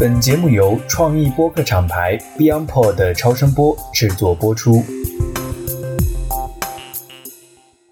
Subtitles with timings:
[0.00, 4.82] 本节目由创意播客厂牌 BeyondPod 的超声波制作播出。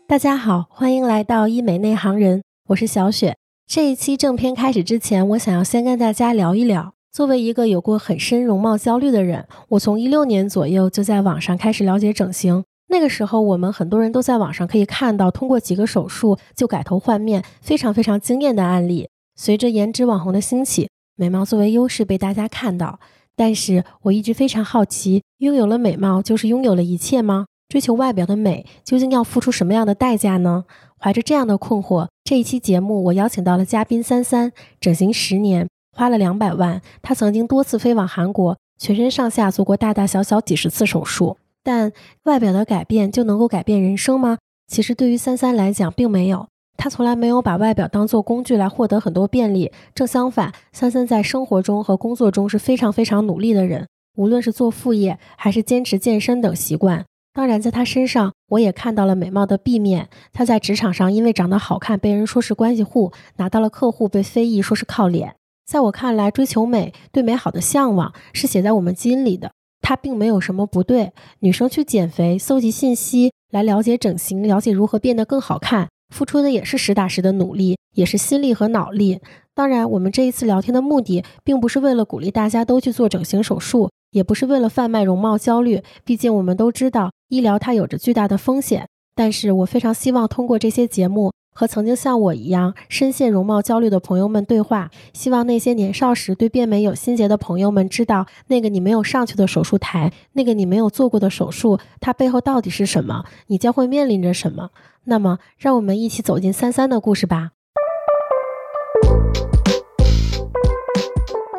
[0.08, 3.36] 大家好，欢迎来到医美内行人，我是小雪。
[3.66, 6.94] 这一期正片开始之前，我想要先跟大家聊一聊。
[7.12, 12.64] 作为一个有过很深容貌焦虑的人，我从一六年左右就在网上开始了解整形。
[12.88, 19.08] 那个时候，我们很多人都在网上可以看到，通过几个手术就改头换面，非常非常惊艳的案例。
[19.34, 20.90] 随着颜值网红的兴起，
[21.22, 22.98] 美貌作为优势被大家看到。
[23.36, 27.46] 但是我一直非常好奇，拥有了美貌就是拥有了一切吗？
[27.68, 30.64] 追求外表的美究竟要付出什么样的代价呢？
[30.98, 36.82] 怀着这样的困惑，这一期节目我邀请到了嘉宾三三，整形十年，花了两百万。
[37.00, 41.36] 他曾经多次飞往韩国，全身上下做过大大小小几十次手术。
[41.62, 41.92] 但
[42.24, 44.38] 外表的改变就能够改变人生吗？
[44.66, 46.48] 其实对于三三来讲，并没有。
[46.82, 49.70] 他从来没有把外表当做工具来获得很多便利。
[49.94, 53.86] 正相反，三三在生活中和工作中是非常非常努力的人。
[54.16, 57.04] 无论是做副业，还是坚持健身等习惯。
[57.32, 60.08] 当然，在他身上，我也看到了美貌的 B 面。
[60.32, 65.36] 他在职场上因为长得好看，被人说是关系户，拿到了客户，被非议说是靠脸。
[65.64, 69.52] 在我看来，追求美、对美好的向往是写在我们基因里的。
[69.80, 71.12] 它并没有什么不对。
[71.38, 79.20] 女生去减肥、搜集信息来了解整形、了解如何变得更好看，付出的也是实打实的努力，也是心力和脑力。
[79.54, 85.82] 当然，我们这一次聊天的目的，并不是为了鼓励大家都去做整形手术，也不是为了贩卖容貌焦虑。
[86.04, 88.86] 毕竟，我们都知道医疗它有着巨大的风险。
[89.14, 91.32] 但是我非常希望通过这些节目。
[91.52, 103.24] 和曾经像我一样深陷容貌焦虑的朋友们对话，希望那些年少时对变美有心结的朋友们知道，那个你没有上去的手术台，那个你没有做过的手术，它背后到底是什么？
[103.48, 104.70] 你将会面临着什么？
[105.04, 107.50] 那么，让我们一起走进三三的故事吧。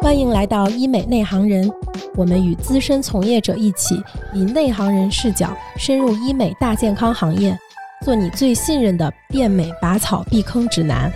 [0.02, 1.71] 欢迎来到医美内行人，
[2.16, 4.02] 我们与资深从业者一起，
[4.33, 7.58] 以内行人视角深入医美大健康行业。
[8.03, 11.09] 做你最信任的变美拔草避坑指南。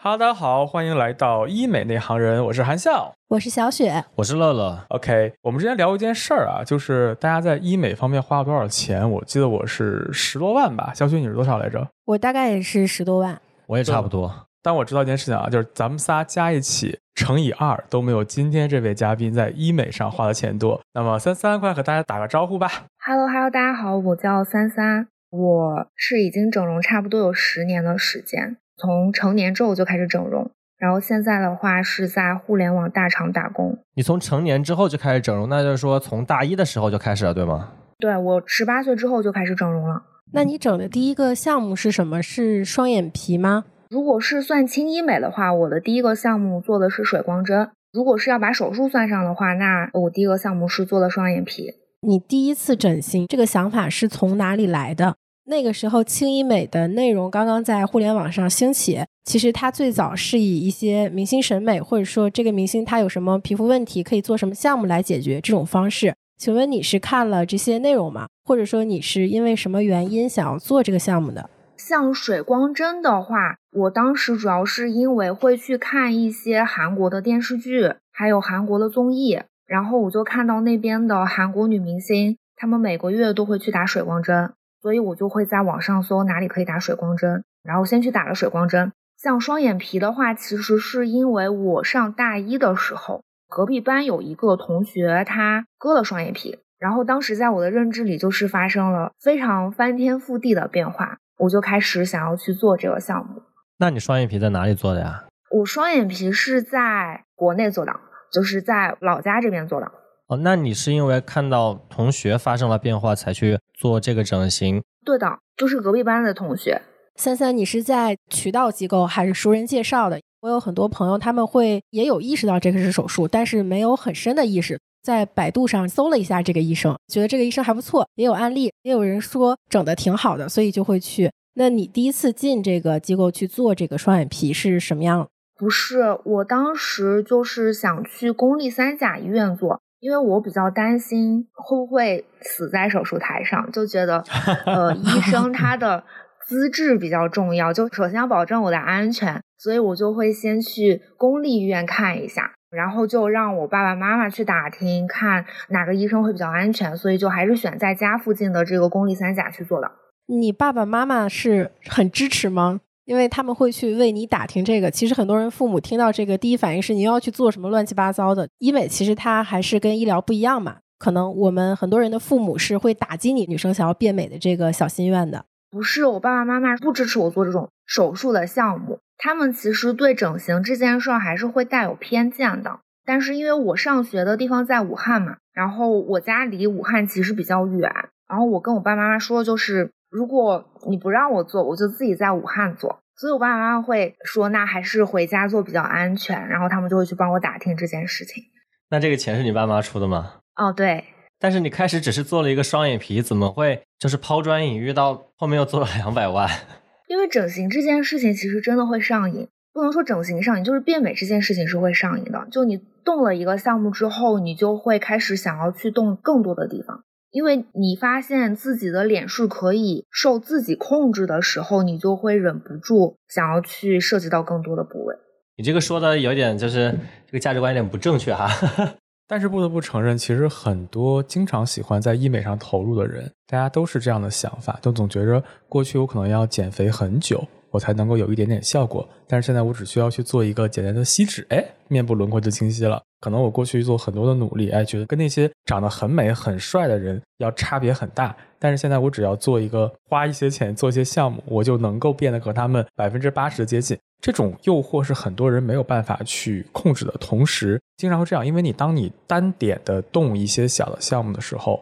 [0.00, 4.84] 哈喽，大家好，欢迎来到医美内行人，我是韩笑，我是小雪，我是乐乐。
[4.88, 9.08] OK，我们之前聊过一件事儿啊，就是大家在医美方面花了多少钱？
[9.08, 11.86] 我记得我是十多万吧，小雪你是多少来着？
[12.04, 14.34] 我大概也是十多万，我也差不多。
[14.60, 16.98] 但我知道一件事情啊，就是咱们仨加一起。
[17.18, 20.80] 乘以二都没有今天这位嘉宾在医美上花的钱多。
[20.94, 22.68] 那么三三，快和大家打个招呼吧。
[23.04, 33.76] Hello，Hello，大家好，我叫三三，我是已经整容差不多有十年的时间，从成年之后就开始整容，然后现在的话是在互联网大厂打工。
[33.96, 37.72] 你从成年之后就开始整容，那就是说从大一的时候就开始了，对吗？
[37.98, 40.00] 对，我十八岁之后就开始整容了。
[40.32, 42.22] 那你整的第一个项目是什么？
[42.22, 43.64] 是双眼皮吗？
[43.90, 47.70] 如果是算轻医美的话，我的第一个项目做的是水光针。
[47.90, 51.72] 如果是要把手术算上的话，那我第一个项目是做的双眼皮。
[52.02, 55.16] 你第一次整形这个想法是从哪里来的？
[55.46, 66.14] 那个时候轻医美的内容刚刚在互联网上兴起，其实它最早是以一些明星审美，或者说这个明星他有什么皮肤问题，可以做什么项目来解决这种方式。
[66.36, 68.26] 请问你是看了这些内容吗？
[68.44, 71.48] 或者说你是因为什么原因想要做这个项目的？
[71.78, 84.52] 像水光针的话，我当时主要是因为会去看一些韩国的电视剧，还有韩国的综艺，然后我就看到那边的韩国女明星，她们每个月都会去打水光针，
[84.82, 88.90] 所以我就会在网上搜哪里可以打水光针，然后先去打了水光针。
[89.16, 101.18] 像双眼皮的话，其实是因为我上大一的时候，隔壁班有一个同学他割了双眼皮，然后当时在我的认知里就是发生了非常翻天覆地的变化。
[101.38, 103.42] 我就开始想要去做这个项目。
[103.80, 105.24] 那你双眼皮在哪里做的呀？
[105.50, 107.92] 我双眼皮是在国内做的，
[108.32, 109.86] 就是在老家这边做的。
[110.26, 114.82] 哦，那你是因为看到同学发生了变化才去做这个整形？
[115.04, 116.82] 对的，就是隔壁班的同学。
[117.14, 120.20] 三三，你是在渠道机构还是熟人介绍的？
[120.40, 124.80] 我有很多朋友，他们会也有意识到这个是手术，但是没有很深的意识。
[125.00, 131.30] 在百度上搜了一下这个医生，觉得这个医生还不错，也有案例，也有人说整的挺好的，所以就会去。
[131.54, 135.28] 那你第一次进这个机构去做这个双眼皮是什么样？
[135.58, 144.22] 不是，我当时就是想去公立三甲医院做，因为我比较担心会不会死在手术台上，就觉得
[144.66, 146.04] 呃医生他的
[146.46, 152.52] 资质比较重要，就首先要保证我的安全，所以我就会先去公立医院看一下。
[152.70, 159.90] 然后就让我爸爸妈妈去打听，看哪个医生会比较安全，所以就还是选在家附近的这个公立三甲去做的。
[160.30, 162.80] 你爸爸妈妈是很支持吗？
[163.06, 164.90] 因为他们会去为你打听这个。
[164.90, 168.46] 其实很多人父母听到这个，第一反应是你要去做什么乱七八糟的。
[168.58, 170.76] 医美其实它还是跟医疗不一样嘛。
[170.98, 175.46] 可能我们很多人的父母是会打击你女生想要变美的这个小心愿的。
[175.70, 178.98] 不是，我爸爸妈妈不支持我做这种手术的项目。
[179.16, 182.80] 他们其实对整形这件事儿还是会带有偏见的。
[183.06, 187.90] 但是因为我上学的地方在武汉嘛，然后我家离武汉其实比较远，
[188.28, 193.00] 然后我跟我爸爸妈妈说，就是如果你不让我做，我就自己在武汉做。
[193.16, 196.48] 所以我爸爸妈妈会说，那还是回家做比较安全。
[196.48, 198.44] 然后他们就会去帮我打听这件事情。
[198.90, 200.34] 那这个钱是你爸妈出的吗？
[200.56, 201.04] 哦，对。
[201.40, 206.48] 但是你开始只是做了一个双眼皮，怎么会就是抛砖引玉到后面又做了两百万？
[207.08, 212.46] 因为整形这件事情其实真的会上瘾，不能说整形上瘾，就是变美这件事情是会上瘾的。
[212.50, 225.14] 就你动了一个项目之后，你就会开始想要去动更多的地方，因为你发现自己的脸是可以受自己控制的时候，你就会忍不住想要去涉及到更多的部位。
[225.56, 226.96] 你这个说的有点就是
[227.26, 228.48] 这个价值观有点不正确哈。
[229.30, 243.02] 但是不得不承认，其实很多经常喜欢在医美上投入的人，大家都是这样的想法，都总觉着过去我可能要减肥很久，我才能够有一点点效果，但是现在我只需要去做一个简单的吸脂，哎，面部轮廓就清晰了。
[243.20, 253.98] 可能我过去做很多的努力，哎，觉得跟那些长得很美很帅的人要差别很大，但是现在我只要做一个花一些钱做一些项目，我就能够变得和他们百分之八十的接近。
[254.20, 261.80] 这种诱惑是很多人没有办法去控制的，同时经常会这样，因为你当你单点的动一些小的项目的时候，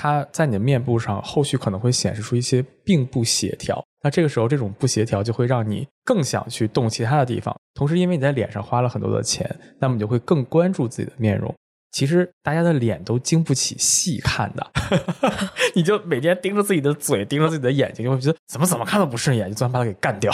[0.00, 3.84] 它在你的面部上后续可能会显示出一些并不协调。
[4.04, 7.54] 那这个时候，这种不协调就会让你更想去动其他的地方。
[7.74, 11.52] 同时，因为你在脸上花了很多的钱，那么你就会更关注自己的面容。
[11.90, 14.64] 其实大家的脸都经不起细看的，
[15.74, 20.32] 你就每天盯着自己的嘴，盯着自己的眼睛，就会觉得怎么怎么看都不顺眼，就专门把它给干掉。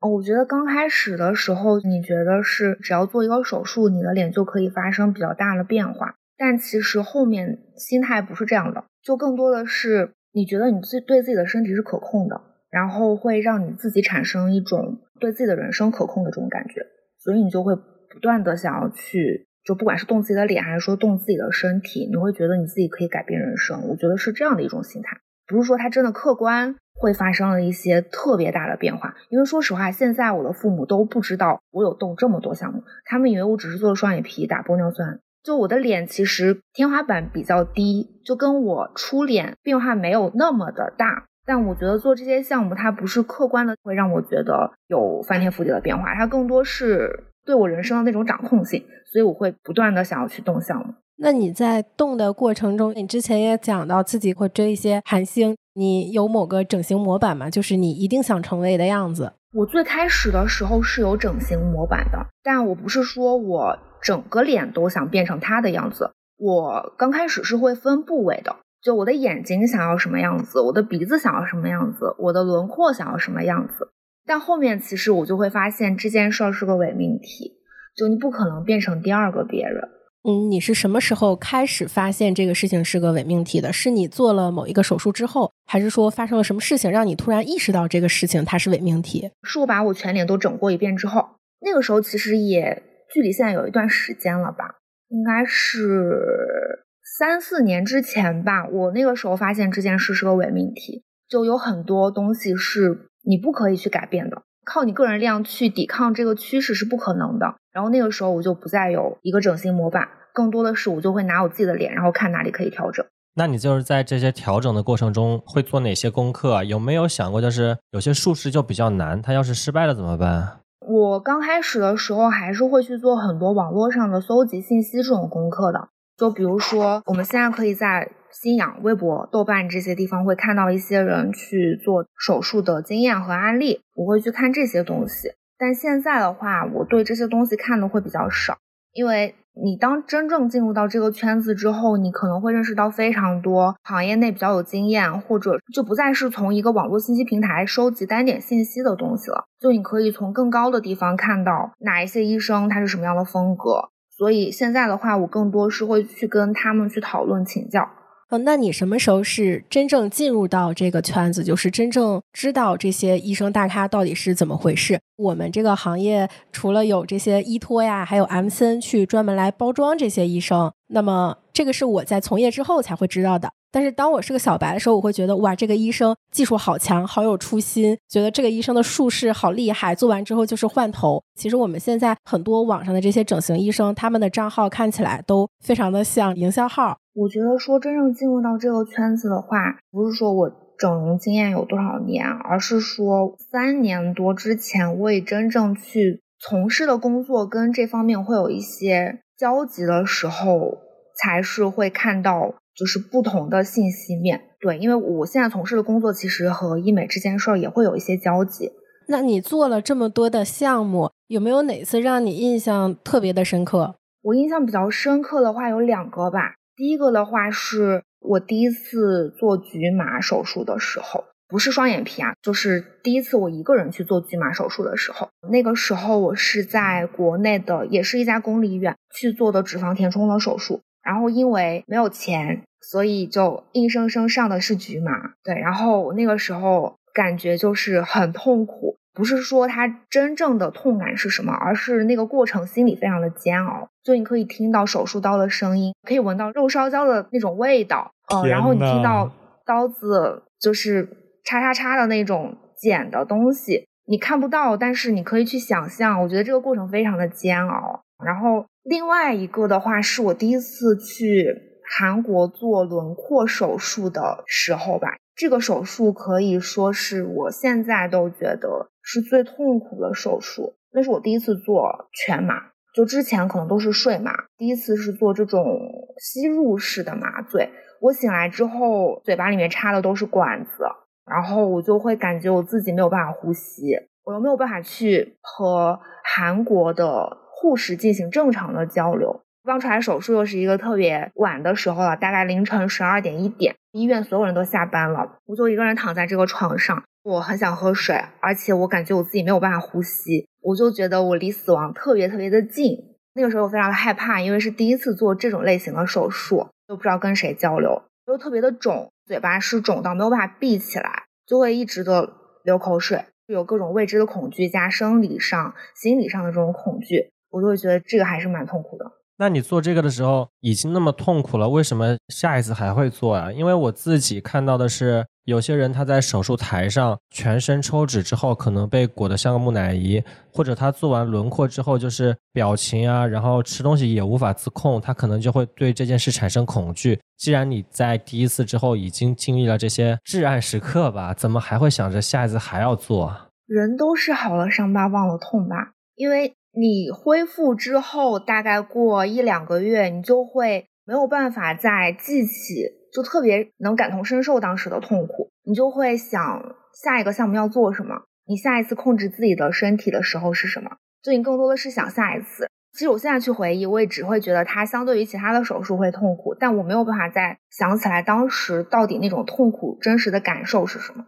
[0.00, 6.14] 哦我觉得刚开始的时候，你觉得是只要做一个手术，你的脸就可以发生比较大的变化。
[6.36, 12.40] 但其实后面心态不是这样的，就更多的是你觉得你自对自己的身体是可控的，
[12.70, 16.86] 然后会让你自己产生一种对自己的人生可控的这种感觉，
[17.18, 23.88] 所以你就会不断的想要去，就不管是动自己的脸还是说动自己的身体，你会觉得你自己可以改变人生。
[23.88, 26.76] 我觉得是这样的一种心态，不是说它真的客观。
[26.96, 35.18] 会发生了一些特别大的变化，因为说实话，现在我的父母都不知道我有动这么多项目，他们以为我只是做了双眼皮、打玻尿酸。
[35.44, 41.26] 就我的脸其实天花板比较低，就跟我初脸变化没有那么的大。
[41.46, 48.82] 但我觉得做这些项目，它不是客观的会让我觉得有翻天覆地的变化，它更多是对我人生的那种掌控性，
[49.12, 50.94] 所以我会不断的想要去动项目。
[51.18, 55.54] 那你在动的过程中，你之前也讲到自己会追一些韩星。
[55.74, 57.50] 你有某个整形模板吗？
[57.50, 59.32] 就是你一定想成为的样子。
[59.52, 66.12] 我最开始的时候是有整形模板的，但我不是说我整个脸都想变成他的样子。
[66.36, 73.88] 我刚开始是会分部位的，就我的眼睛想要什么样子，我的鼻子想要什么样子，我的轮廓想要什么样子。
[74.26, 77.52] 但后面其实我就会发现这件事儿是个伪命题，
[77.96, 79.88] 就你不可能变成第二个别人。
[80.26, 83.72] 嗯，你是什么时候开始发现这个事情是个伪命题的？
[83.72, 89.30] 是你做了某一个手术之后，还是说发生了什么事情让你突然意识到这个事情它是伪命题？
[89.42, 91.22] 是我把我全脸都整过一遍之后，
[91.60, 92.82] 那个时候其实也
[93.14, 94.74] 距离现在有一段时间了吧，
[95.06, 96.84] 应该是
[97.16, 98.66] 三四年之前吧。
[98.66, 104.42] 我那个时候发现这件事是个伪命题，就有很多东西是你不可以去改变的。
[104.64, 107.54] 靠你个人力量去抵抗这个趋势是不可能的。
[107.72, 113.06] 然后那个时候我就不再有一个整形模板，更多的是我就会拿我自己的脸，然后看哪里可以调整。
[113.36, 116.54] 那你就是在这些调整的过程中会做哪些功课？
[116.54, 120.60] 啊有没有想过，就是有些术式就比较难，它要是失败了怎么办？
[120.86, 125.88] 我刚开始的时候还是会去做很多网络上的搜集信息这种功课的。
[126.16, 135.30] 就比如说，我们现在可以在新氧、微博、豆瓣这些地方会看到一些人去做手术的经验和案例，我会去看这些东西。
[135.56, 138.58] 但现在的话，我对这些东西看的会比较少，
[138.92, 149.44] 因为你当真正进入到这个圈子之后，你可能会认识到非常多行业内比较有经验，或者就不再是从一个网络信息平台收集单点信息的东西了。
[149.60, 153.90] 就你可以从更高的地方看到哪一些医生他是什么样的风格。
[154.10, 157.88] 所以现在的话，我更多是会去跟他们去讨论请教。
[158.38, 164.98] 那你什么时候是真正进入到这个圈子，就是真正知道这些医生大咖到底是怎么回事？
[165.16, 170.72] 我们这个行业除了有这些医托呀，还有 M C N 去专门来包装这些医生。
[170.88, 173.50] 那么这个是我在从业之后才会知道的。
[173.74, 181.20] 但是当我是个小白的时候，我会觉得哇，这个医生技术好强，好有初心，觉得这个医生的术式好厉害，做完之后就是换头。
[181.34, 186.96] 其实我们现在很多网上的这些整形医生，他们的账号看起来都非常的像营销号。
[187.14, 200.78] 我觉得说真正进入到这个圈子的话，不是说我整容经验有多少年，而是说三年多之前，我也真正去从事的工作跟这方面会有一些交集的时候，
[201.20, 202.54] 才是会看到。
[202.74, 208.72] 就是不同的信息面对，因为我现在从事的工作其实和医美这件事儿也会有一些交集。
[209.08, 213.96] 那你做了这么多的项目，有没有哪次让你印象特别的深刻？
[214.22, 216.54] 我印象比较深刻的话有两个吧。
[216.74, 225.28] 第一个的话是我第一次做局麻手术的时候，不是双眼皮啊，就是第一次我一个人去做局麻手术的时候。
[225.50, 230.80] 那个时候我是在国内的，也是一家公立医院去做的脂肪填充的手术。
[231.04, 235.12] 然后因为没有钱，所以就硬生生上的是局麻。
[235.44, 243.86] 对，然后那个时候感觉就是很痛苦，不是说它真正的痛感是什么，而是那个过程心里非常的煎熬。
[244.02, 249.30] 就你可以听到手术刀的声音，可以闻到肉烧焦的那种味道，嗯，然后你听到
[249.66, 251.08] 刀子就是
[251.44, 256.22] 叉叉叉的那种剪的东西，你看不到，但是你可以去想象。
[256.22, 258.64] 我觉得这个过程非常的煎熬，然后。
[258.84, 265.16] 另外一个的话，是我第一次去韩国做轮廓手术的时候吧。
[265.34, 270.74] 这个手术可以说是我现在都觉得是最痛苦的手术。
[270.92, 272.54] 那是我第一次做全麻，
[272.94, 275.80] 就之前可能都是睡麻，第一次是做这种
[276.18, 277.70] 吸入式的麻醉。
[278.00, 280.84] 我醒来之后，嘴巴里面插的都是管子，
[281.26, 287.43] 然后我就会感觉我自己没有办法呼吸，我又没有办法去和韩国的。
[287.64, 289.40] 护士进行正常的交流。
[289.64, 297.02] 刚出来手术又是一个特别晚的时候了，大概凌晨十二点一点，医院所有人都下班了，我就一个人躺在这个床上。
[297.22, 302.98] 我很想喝水，而且我感觉我自己没有办法呼吸，我就觉得我离死亡特别特别的近。
[303.32, 317.30] 那个时候我非常的害怕，因为是第一次做这种类型的手术，又不知道跟谁交流，又特别的肿，嘴巴是肿到没有办法闭起来，就会一直的流口水，有各种未知的恐惧加生理上、心理上的这种恐惧。
[317.54, 319.04] 我就会觉得这个还是蛮痛苦的。
[319.36, 323.50] 那你做这个的时候已经那么痛苦了，为什么下一次还会做啊？
[323.50, 337.18] 因为我自己看到的是，有些人他在手术台上全身抽脂之后，可能被裹得像个木乃伊，或者他做完轮廓之后，就是表情啊，然后吃东西也无法自控，他可能就会对这件事产生恐惧。
[337.36, 343.36] 既然你在第一次之后已经经历了这些至暗时刻吧，怎么还会想着下一次还要做？
[343.66, 346.54] 人都是好了伤疤忘了痛吧，因为。
[346.76, 355.50] 你恢复之后，大概过一两个月，你就会没有办法再记起，就特别能感同身受当时的痛苦。
[355.64, 356.62] 你就会想
[357.02, 360.90] 下一个项目要做什么，你下一次控制自己的身体的时候是什么？
[361.22, 362.68] 就你更多的是想下一次。
[362.92, 371.24] 其实我现在去回忆，我也只会觉得它相对于其他的手术会痛苦，但我没有办法再想起来当时到底那种痛苦真实的感受是什么。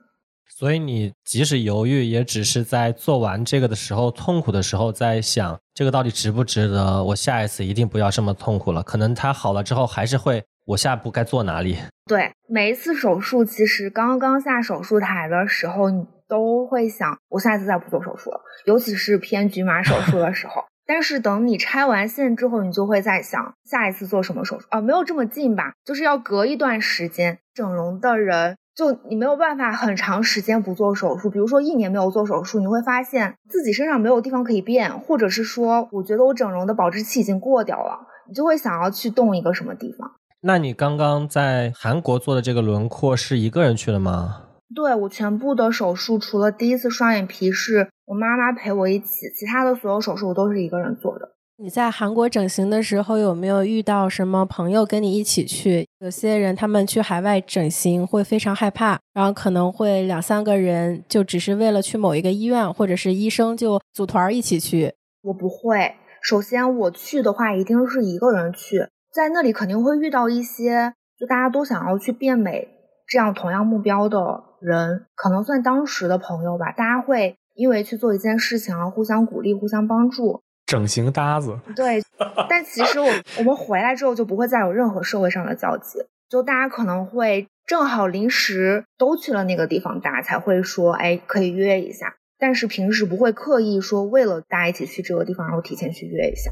[0.48, 7.02] 所以你即使犹豫，也只是在做完这个的时候痛苦的时候，在想这个到底值不值得？
[7.04, 8.82] 我下一次一定不要这么痛苦了。
[8.82, 11.76] 可能它好了之后，还是会我下一步该做哪里？
[12.06, 18.40] 对，每一次手术，其实刚刚下手术台的时候，你都会想，我下一次再不做手术了。
[18.64, 20.64] 尤其是偏局麻手术的时候。
[20.88, 24.80] 但是等你拆完线之后，你就会在想下一次做什么手术啊？
[24.80, 25.72] 没有这么近吧？
[25.84, 27.38] 就是要隔一段时间。
[27.52, 28.56] 整容的人。
[28.76, 40.12] 就你没有办法很长时间不做手术，比如说一年没有做手术，你会发现自己身上没有地方可以变，或者是说，我觉得我整容的保质期已经过掉了，你就会想要去动一个什么地方。
[40.42, 44.42] 那你刚刚在韩国做的这个轮廓是一个人去的吗？
[44.75, 51.30] 对我全部的手术，除了第一次双眼皮是我妈妈陪我一起，其他的所有手术我都是一个人做的。
[51.58, 55.88] 你在韩国整形的时候有没有遇到什么朋友跟你一起去？
[56.00, 64.92] 有些人他们去海外整形会非常害怕，然后可能会两三个人就只是为了去某一个医院或者是医生就组团一起去。
[65.22, 72.68] 我不会，首先我去的话一定是一个人去，在那里肯定会遇到一些就大家都想要去变美
[73.08, 76.70] 这样同样目标的人，可能算当时的朋友吧。
[76.72, 80.42] 大家会因为去做一件事情而互相鼓励、互相帮助。
[80.66, 82.02] 整形搭子，对，
[82.49, 83.08] 但其实我
[83.38, 92.14] 我们回来之后就不会再有任何社会上的交集，就大家可能会正好临时都去了那个地方，大家才会说，哎，可以约一下。
[92.38, 96.50] 但是平时不会刻意说为了大家一起去这个地方，然后提前去约一下。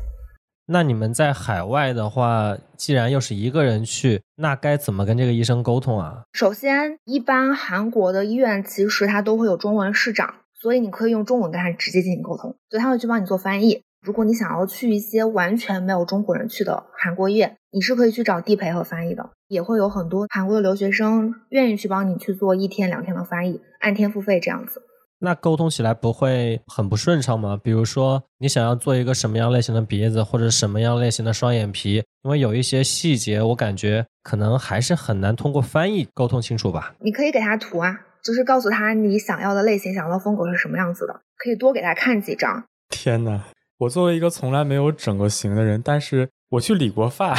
[0.67, 6.23] 那你们在海外的话，既然又是一个人去，那该怎么跟这个医生沟通啊？
[6.33, 13.83] 首先，一般韩国的医院其实它都会有中文市长，所以你可以用中文跟他直接进行沟通，所以他会去帮你做翻译。
[14.05, 24.83] 如果你想要去一些完全没有中国人去的韩国业，你是可以去找地陪和翻译的，也会有很多韩国的留学生愿意去帮你去做一天两天的翻译，按天付费这样子。
[25.21, 27.59] 那沟通起来不会很不顺畅吗？
[27.63, 36.95] 比如说，你想要做一个什么样类型的鼻子，或者什么样类型的双眼皮，因为有一些细节，我感觉可能还是很难通过翻译沟通清楚吧。
[37.01, 42.63] 你可以给他图啊，就是告诉他你想要的类型、想要的风格是什么样子的，可以多给他看几张。
[42.91, 43.45] 天哪！
[43.79, 47.37] 我作为一个从来没有整过型的人，但是我去理过发。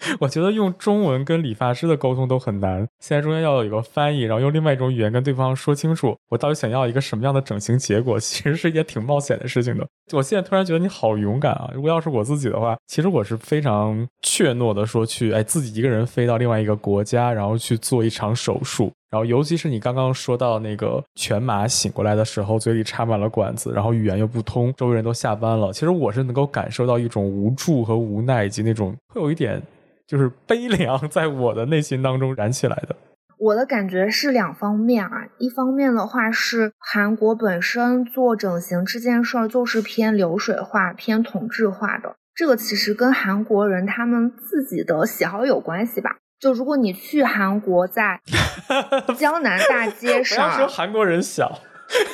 [0.20, 9.86] 我觉得用中文跟理发师的沟通都很难，现在中间要有一个翻译，然后用另外一种语言跟对方说清楚我到底想要一个什么样的整形结果， 其实是一件挺冒险的事情的。
[10.12, 11.70] 我现在突然觉得你好勇敢啊！
[11.72, 18.90] 如果要是我自己的话，其实我是非常怯懦的，说去哎自己一个人飞到另外一个国家，然后去做一场手术。
[19.10, 29.62] 然后尤其是你刚刚说到那个全麻醒过来的时候，嘴里插满了管子，然后语言又不通，周围人都下班了，其实我是能够感受到一种无助和无奈，以及那种会有一点。
[30.10, 32.96] 就是悲凉 在我的内心当中燃起来的。
[33.38, 46.16] 我的感觉是两方面啊，一方面的话是韩国本身做整形这件事儿就是偏流水化、偏同质化的，这个其实跟韩国人他们自己的喜好有关系吧。
[46.40, 48.20] 就如果你去韩国，在
[49.16, 51.60] 江南大街上，说韩国人小。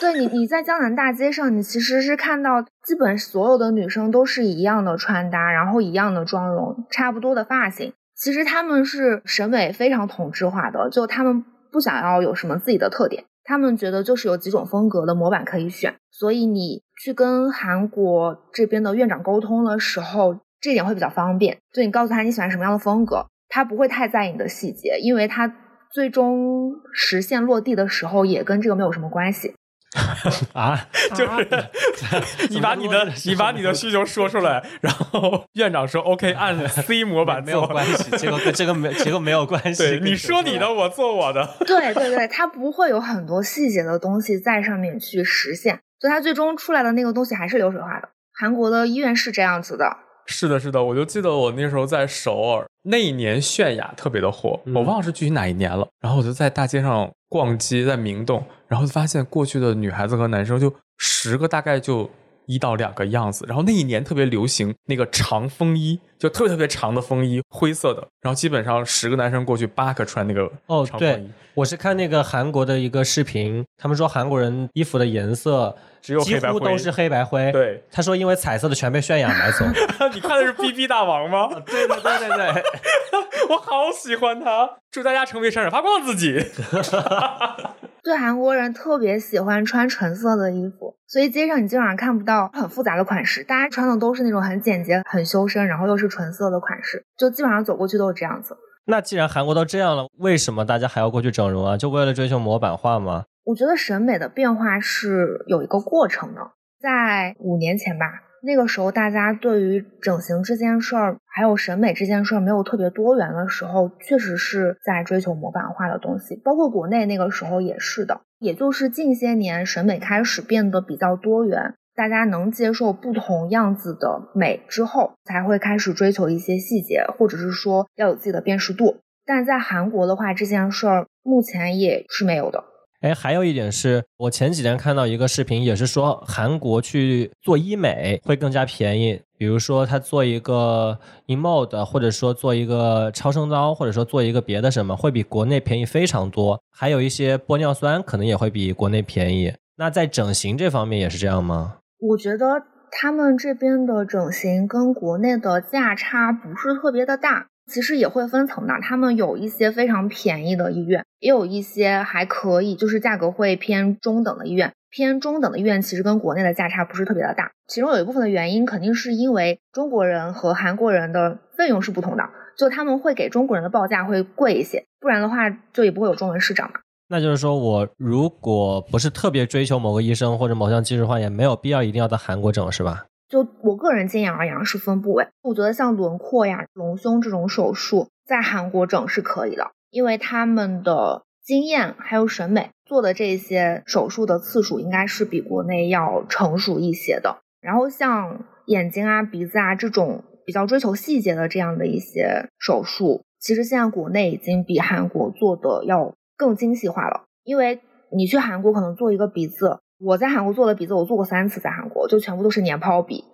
[0.00, 7.92] 对你，你在江南大街上，你其实是看到基本所有的女生都是一样的穿搭，然后一样的妆容，差不多的发型。
[8.14, 15.95] 其实他们是审美非常同质化的，就他们不想要有什么自己的特点，他们觉得就是有几种风格的模板可以选。
[16.11, 21.59] 所以你去跟韩国这边的院长沟通的时候，这点会比较方便。
[21.75, 25.54] 就你告诉他你喜欢什么样的风格，他不会太在意你的细节，因为他
[25.92, 29.54] 最终实现落地的时候也跟这个没有什么关系。
[30.53, 31.49] 啊， 就是
[32.50, 39.99] 你把你的你把你的需求说出来，然后院长说 OK，按 C 模板没有关系，结果跟这个没结果没有关系。
[40.03, 41.57] 你说你的，我做我的。
[41.66, 48.09] 对对对，它不会有很多细节的东西在上面去实现，所以它最终出来的那个东西还是流水化的。
[48.38, 49.97] 韩国的医院是这样子的。
[50.27, 55.87] 是的，是的，我就记得我那时候在首尔那一年，泫雅特别的火，我忘了是具体哪一年了。
[56.01, 62.09] 然后我就在大街上逛街，在明洞，然后发现过去的女孩子和男生就十个大概就
[62.46, 63.44] 一到两个样子。
[63.46, 68.06] 然后那一年特别流行那个长风衣，就特别特别长的风衣，灰色的。
[68.20, 75.76] 然后基本上十个男生过去，八个穿那个哦，对，我是看那个韩国的一个视频，他们说韩国人衣服的颜色。
[76.02, 77.50] 只有几乎都是黑白灰。
[77.50, 79.64] 对，他说因为彩色的全被泫雅买走。
[80.14, 81.48] 你看的是 B B 大王吗？
[81.66, 82.62] 对对对对对，
[83.50, 86.32] 我好喜欢他，祝大家成为闪闪发光的自己。
[88.04, 98.57] 对韩国人特别喜欢穿纯色的衣服，所以街上你基本上看不到很复杂的款式，大家穿的都是那种很简洁、很修身，然后又是纯色的款式，就基本上走过去都是这样子。
[98.87, 101.77] 那既然韩国都这样了，为什么大家还要过去整容啊？
[101.77, 103.25] 就为了追求模板化吗？
[103.45, 106.40] 我觉得审美的变化是有一个过程的。
[106.79, 108.07] 在五年前吧，
[108.46, 116.37] 那个时候大家对于整形这件事儿，还有审美这件事儿没有特别多元的时候，确实是在追求模板化的东西。
[116.44, 118.20] 包括国内那个时候也是的。
[118.38, 128.98] 也就是近些年审美开始变得比较多元，大家能接受不同样子的美之后，才会开始追求一些细节，或者是说要有自己的辨识度。
[129.24, 132.62] 但在韩国的话，这件事儿目前也是没有的。
[133.00, 139.20] 哎，还有一点是我前几天看到一个视频，也是说韩国去做医美会更加便宜。
[139.38, 146.59] 比如说他做一个 emod，或者说做一个超声刀，或者说做一个别的什么，会比国内便宜非常多。
[146.70, 149.52] 还有一些玻尿酸可能也会比国内便宜。
[149.76, 151.76] 那在整形这方面也是这样吗？
[151.98, 157.48] 我觉得他们这边的整形跟国内的价差不是特别的大。
[157.70, 164.72] 其实也会分层的，他们有一些非常便宜的医院，也有一些还可以，就是价格会偏中等的医院。
[164.88, 172.24] 偏中等的医院其实跟国内的价差不是特别的大，其中有一部分的原因肯定是因为中国人和韩国人的费用是不同的，
[172.57, 176.81] 就他们会给中国人的报价会贵一些，不然的话就也不会有中文市长嘛。
[177.09, 183.05] 那就是说我如果不是特别追求某个医生或者某项技术的话，也没有必要一定要到韩国整，是吧？
[183.29, 185.29] 就我个人经验而言，是分部位。
[185.43, 197.39] 我觉得像轮廓呀、隆胸这种手术，在韩国整是可以的，因为他们的经验还有审美做的这些手术的次数，应该是比国内要成熟一些的。
[197.61, 207.25] 然后像眼睛啊、鼻子啊这种比较追求细节的这样的一些手术，其实现在国内已经比韩国做的要更精细化了。
[207.43, 213.24] 因为你去韩国可能做一个鼻子，我在韩国做的鼻子，我做过三次，在韩国就全部都是年抛鼻。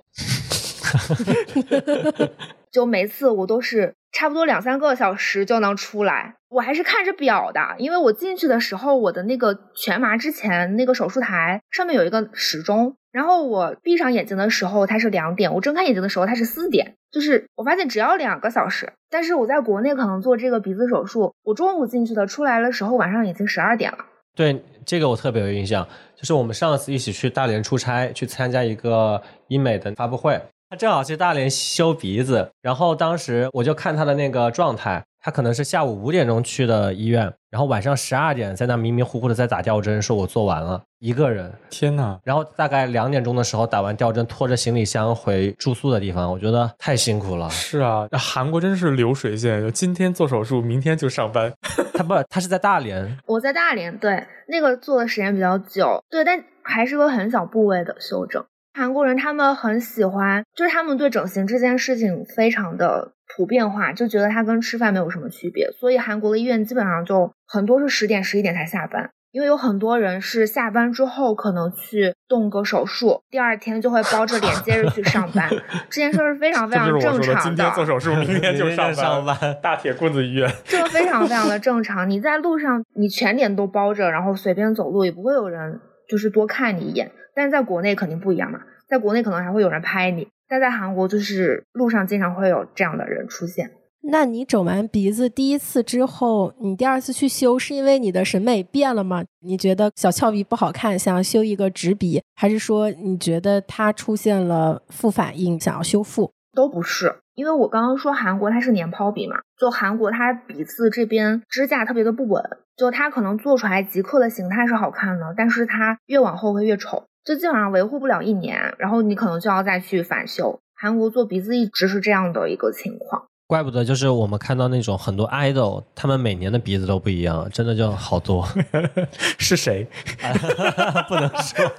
[2.70, 23.98] 就每次我都是差不多两三个小时就能出来，我还是看着表的，因为我进去的时候，我的那个全麻之前那个手术台上面有一个时钟，然后我闭上眼睛的时候它是两点，我睁开眼睛的时候它是四点，就是我发现只要两个小时，但是我在国内可能做这个鼻子手术，我中午进去的，出来的时候晚上已经十二点了。
[24.34, 25.86] 对这个我特别有印象，
[26.22, 30.40] 就是我们上次一起去大连出差，去参加一个医美的发布会。
[30.70, 42.18] 他正好去大连修鼻子，然后当时我就看他的那个状态，他可能是下午五点钟去的医院，然后晚上十二点在那迷迷糊糊的在打吊针，说我做完了，一个人，天哪！
[42.24, 47.50] 然后大概两点钟的时候打完吊针，拖着行李箱回住宿的地方，我觉得太辛苦了。
[47.50, 51.52] 是啊，韩国真是流水线，就今天做手术，明天就上班。
[51.92, 58.42] 他不，他是在大连，我在大连，对，那个做的时间比较久，对，但还是个很小部位的修整。
[58.72, 65.70] 韩国人他们很喜欢，就是他们对整形这件事情非常的普遍化，就觉得它跟吃饭没有什么区别。
[65.72, 75.48] 所以韩国的医院基本上就很多是十点十一点才下班，因为有很多人是下班之后可能去动个手术，第二天就会包着脸接着去上班。
[75.88, 77.40] 这件事是非常 非常正常的。
[77.40, 79.36] 今天做手术，明天就上班。
[79.62, 82.08] 大铁棍子医院，这个非常非常的正常。
[82.08, 87.10] 你在路上，你全脸都包着，然后随便走路，也不会有人就是多看你一眼。
[87.34, 93.70] 但是在国内肯定不一样嘛，在国内可能还会有人拍你，但在韩国就是路上经常会有这样的人出现。
[94.02, 99.24] 那你整完鼻子第一次之后，你第二次去修，是因为你的审美变了吗？
[99.40, 106.30] 你觉得小翘鼻不好看，想要修一个直鼻，还是说你觉得它出现了副反应，想要修复？
[106.54, 112.44] 都不是，因为我刚刚说韩国它是年抛鼻嘛，就韩国它鼻子这边支架特别的不稳，
[112.76, 117.04] 就它可能做出来极客的形态是好看的，但是它越往后会越丑。
[117.24, 120.58] 就基本上维护不了一年，然后你可能就要再去返修。
[120.74, 128.44] 韩国做鼻子一直是这样的一个情况，怪不得就是我们看到那种很多 idol，他们每年的鼻子都不一样，真的就好多。
[129.38, 129.86] 是谁？
[131.08, 131.70] 不能说。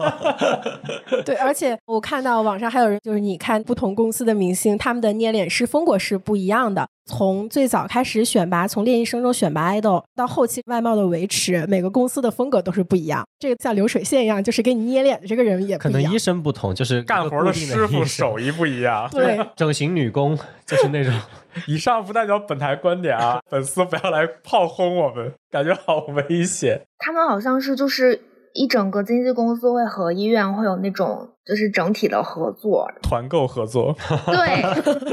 [1.25, 6.87] 对，而且我看到网上还有人，就是你看不同公司的明星，他们的捏脸师风格是不一样的。
[7.05, 13.25] 从最早开始选拔，从练习生中选拔 idol，到后期外貌的维持，每个公司的风格都是不一样。
[13.39, 19.07] 这个像流水线一样，就是给你捏脸的这个人也可能医生不同，就是干活的师傅手艺不一样。
[19.11, 21.13] 对，整形女工就是那种。
[21.67, 26.81] 以上不代表本台观点啊， 粉丝不要来炮轰我们，感觉好危险。
[26.97, 28.19] 他们好像是就是
[28.55, 33.95] 一整个经纪公司会和医院会有那种就是整体的合作，团购合作。
[34.27, 34.61] 对，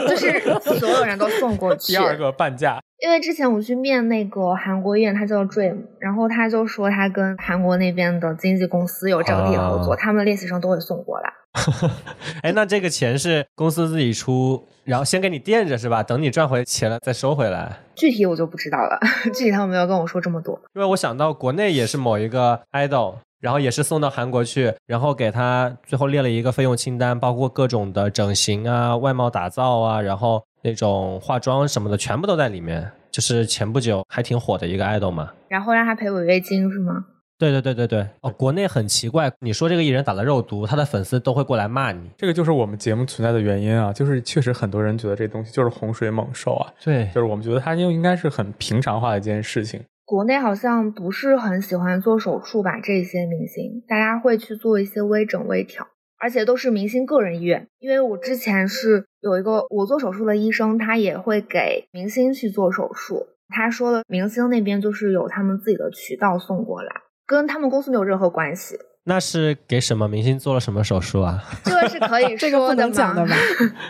[0.09, 1.93] 就是所有人都送过去。
[1.95, 2.79] 第二个半价。
[3.03, 11.33] 因为之前我去面那个韩国医院，他叫 Dream，然后他就说他跟韩国那边的经纪公司有整体合作，他们练习生都会送过来。
[12.45, 16.03] 哎，那这个钱是公司自己出，然后先给你垫着是吧？
[16.03, 17.75] 等你赚回钱了再收回来。
[17.97, 19.01] 具体我就不知道了，
[19.33, 20.61] 具体他们没有跟我说这么多。
[20.75, 30.43] 因为我想到国内也是某一个 idol，然后也是送到韩国去，然后给他最后列了一个费用清单，包括各种的整形啊、外貌打造啊，然后。
[30.63, 35.31] 那种化妆什么的全部都在里面，就是前不久还挺火的一个 idol 嘛。
[35.49, 37.03] 然后让他赔违约金是吗？
[37.39, 38.07] 对对对对对。
[38.21, 42.11] 哦，国内很奇怪，你说这个艺人打了肉毒，他的粉丝都会过来骂你。
[42.19, 46.69] 这个就是我们节目存在的原因啊，就是确实很多人觉得这东西就是洪水猛兽啊。
[46.85, 49.83] 对，就是我们觉得它应应该是很平常化的一件事情。
[50.11, 52.81] 国内好像不是很喜欢做手术吧？
[52.81, 55.87] 这些明星，大家会去做一些微整微调。
[56.19, 63.29] 而且都是明星个人医院，因为我之前是有一个我做手术的医生，他也会给明星去做手术。
[63.51, 66.93] 他说的明星那边就是有他们自己的渠道送过来，
[67.25, 68.77] 跟他们公司没有任何关系。
[69.05, 71.43] 那是给什么明星做了什么手术啊？
[71.65, 73.35] 这个是可以 说的讲的吧？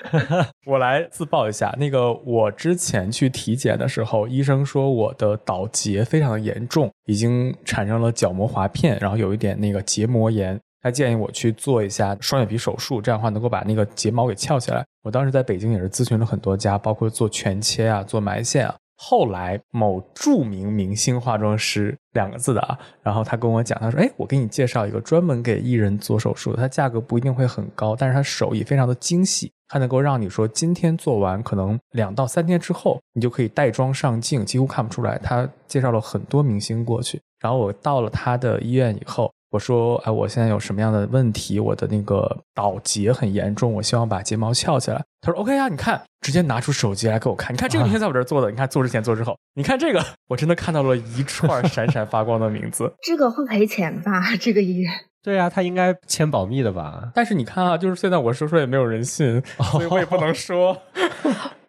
[0.67, 10.59] 我来自曝一下，那个我之前去体检的时候，医生说我的倒睫非常的严重，已经产生了角膜滑片，然后有一点那个结膜炎。
[10.83, 14.83] 他建议我去做一下双眼皮手术，这样的话能够把那个睫毛给翘起来。
[15.03, 18.75] 我当时在北京也是咨询了很多家，包括做全切啊、做埋线啊。
[19.03, 39.33] 后来某著名明星化妆师两个字的啊，然后他跟我讲，他说：“哎，我给你介绍一个专门给艺人做手术，它价格不一定会很高，但是他手艺非常的精细，它能够让你说今天做完，可能两到三天之后你就可以带妆上镜，几乎看不出来。”他介绍了很多明星过去，然后我到了他的医院以后。
[39.51, 41.59] 我说，哎，我现在有什么样的问题？
[41.59, 45.03] 我的那个倒睫很严重，我希望把睫毛翘起来。
[45.21, 52.93] 他说 OK 啊，你看，直接拿出手机来给我看，你看这个，你看在我这儿做的，你看做之前做之后，你看这个，我真的看到了一串闪闪发光的名字。
[53.03, 54.23] 这个会赔钱吧？
[54.41, 54.93] 这个医院？
[55.23, 57.11] 对啊，他应该签保密的吧？
[57.15, 60.81] 但是你看啊，就是现在我说说也没有人信，所以我也不能说。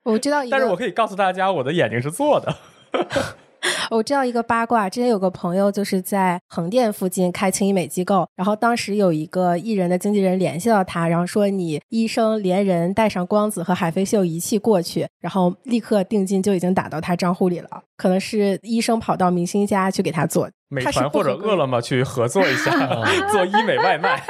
[0.04, 2.56] 我知道，但是我可以告诉大家，我的眼睛是做的。
[3.92, 22.72] 我知道一个八卦，之前有个朋友就是在横店附近开轻医美机构，然后当时有一个艺人的经纪人联系到他，然后说你医生连人带上光子和海飞秀仪器过去，然后立刻定金就已经打到他账户里了，可能是医生跑到明星家去给他做，美团或者饿了么去合作一下
[23.32, 24.24] 做医美外卖。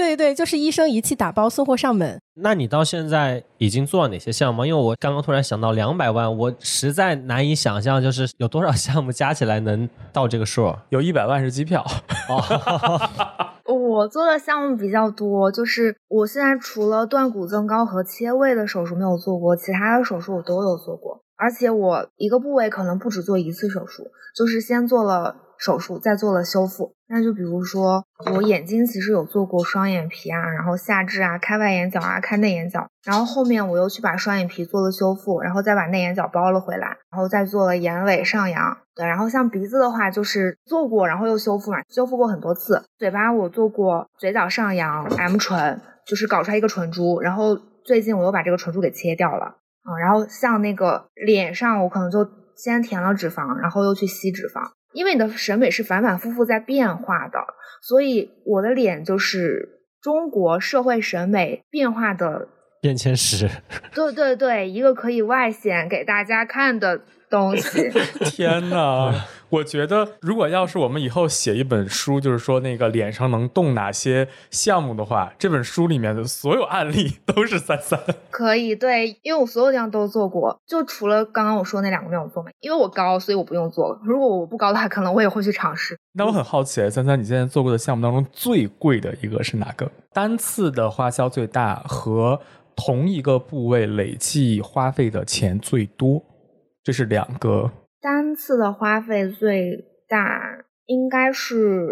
[0.00, 2.18] 对对，就是医生仪器打包送货上门。
[2.36, 4.64] 那你到现在已经做了哪些项目？
[4.64, 10.74] 因为我刚刚突然想到两百万，我实在难以想象，就是有多少项目加起来能到这个数？
[10.88, 11.84] 有一百万是机票。
[13.68, 21.22] 我做的项目比较多，就是我现在除了断骨增高和切胃的手术没有做过，其他的手术我都有做过。
[21.36, 26.94] 而且我一个部位可能不止做一次手术，就是先做了手术，再做了修复。
[27.06, 38.78] 那就比如说，我眼睛其实有做过双眼皮啊，然后下至啊，开外眼角啊，开内眼角，然后后面我又去把双眼皮做了修复，然后再把内眼角包了回来，然后再做了眼尾上扬。
[38.94, 42.82] 对，然后像鼻子的话，就是做过，然后又修复嘛，修复过很多次。
[42.96, 49.56] 嘴巴我做过嘴角上扬、M 唇，就是搞出来一个唇珠，然后最近我又把这个唇珠给切掉了。
[49.82, 57.38] 嗯，然后像那个脸上，我可能就先填了脂肪，然后又去吸脂肪，因为你的审美是反反复复在变化的，
[57.82, 62.48] 所以我的脸就是中国社会审美变化的
[62.80, 63.48] 变迁史。
[63.94, 67.90] 对对对，一个可以外显给大家看的东西。
[68.30, 69.24] 天哪！
[69.48, 77.98] 我觉得，如果要是我们以后写一本书，就是说那个脸上能动哪些项目的话，这本书里面的所有案例都是三三。
[78.30, 82.50] 可以，对，因为我所有地方都做过，就除了刚刚我说那两个没有做嘛。
[82.60, 83.98] 因为我高，所以我不用做。
[84.04, 85.98] 如果我不高的话，可能我也会去尝试。
[86.12, 89.90] 那我很好奇，三三，你现在做过的项目当中最贵的一个是哪个？
[90.12, 92.40] 单次的花销最大和
[92.76, 96.22] 同一个部位累计花费的钱最多，
[96.90, 97.70] 这是两个。
[98.00, 101.86] 单次的花费最大应该是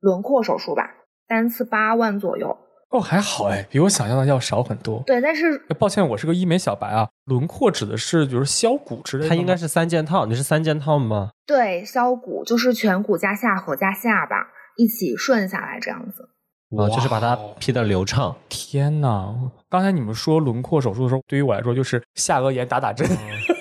[0.00, 0.82] 轮廓手术吧，
[1.26, 2.54] 单次八万左右。
[2.90, 5.02] 哦，还好哎，比我想象的要少很多。
[5.06, 7.08] 对，但是抱歉，我是个医美小白啊。
[7.24, 9.30] 轮廓指的是，比如削骨之类的。
[9.30, 11.30] 它应该是三件套，你是三件套吗？
[11.46, 14.36] 对，削骨就是颧骨加下颌加下巴
[14.76, 16.28] 一起顺下来这样子。
[16.76, 18.36] 啊，就是把它 P 的流畅。
[18.50, 19.34] 天哪！
[19.70, 23.08] 刚才你们说轮廓手术的时候，对于我来说就是下颚炎打打针。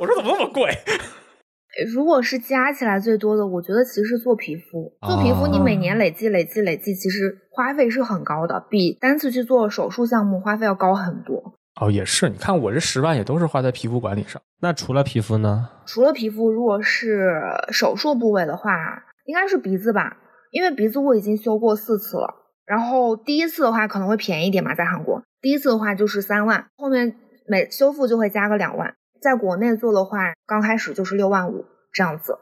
[0.00, 0.70] 我说怎么那么贵？
[1.94, 4.92] 如果是加起来最多的，我觉得其实是做皮肤。
[5.06, 11.54] 做皮肤，你每年累计、累计、累计，其实花费是很高的，比单次去做手术项目花费要高很多。
[11.80, 12.28] 哦，也是。
[12.28, 14.40] 你看我这十万也都是花在皮肤管理上。
[14.60, 15.68] 那除了皮肤呢？
[15.86, 18.72] 除了皮肤，如果是手术部位的话，
[19.26, 20.16] 应该是鼻子吧？
[20.50, 22.34] 因为鼻子我已经修过四次了。
[22.66, 27.14] 然后第一次的话可能会便宜一点嘛，在韩国，第一次的话就是三万，后面
[27.46, 28.94] 每修复就会加个两万。
[29.20, 32.38] 在国内做的话，刚开始就是六万五这样子。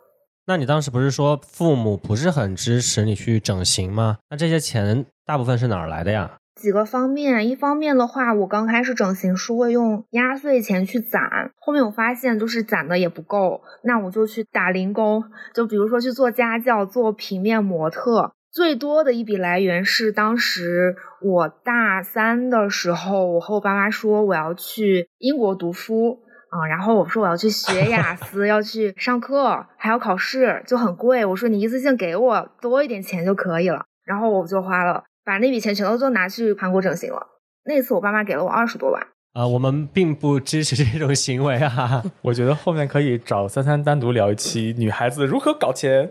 [0.47, 4.17] 那你当时不是说父母不是很支持你去整形吗？
[4.31, 6.39] 那这些钱大部分是哪儿来的呀？
[6.55, 15.23] 几个方面，一方面的话，我刚开始整形是会用压岁钱去攒，后面我发现就是攒的也不够，那我就去打零工，
[15.55, 18.33] 就比如说去做家教、做平面模特。
[18.51, 26.21] 最多的一笔来源是当时我大三的时候，我和我爸妈说我要去英国读书。
[26.51, 31.25] 啊，然后我说我要去学 雅思，要去上课，还要考试，就很贵。
[31.25, 33.85] 我说你一次性给我多一点钱就可以了。
[34.05, 37.27] 然后我就花了，把那笔钱全都都拿去韩国整形了。
[37.65, 39.07] 那次我爸妈给了我二十多万。
[39.35, 42.03] 啊，我们并不支持这种行为啊。
[42.23, 46.11] 我觉得后面可以找三三单独聊一期女孩子如何搞钱，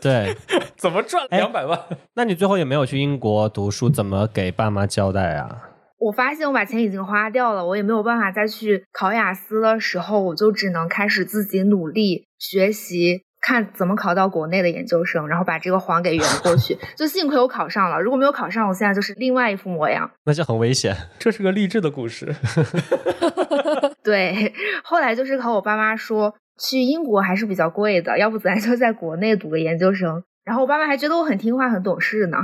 [0.00, 0.36] 对，
[0.78, 1.78] 怎么赚两百万。
[2.14, 5.70] 那你最后也没有去英国读书，怎么给爸妈交代啊？
[6.02, 16.76] 我发现我把钱已经花掉了，我也没有办法再去考雅思的时候，我就只能开始自己努力学习，看怎么考到国内的研究生，然后把这个谎给圆过 去。
[16.96, 20.10] 就幸亏我考上了，如果没有考上，我现在就是另外一副模样。
[20.26, 22.34] 那就很危险，这是个励志的故事。
[24.02, 30.24] 对，后来就是和我爸妈说，去英国还是比较贵的，要不咱就在国内读个研究生。
[30.44, 32.38] 然后我爸妈还觉得我很听话、很懂事呢。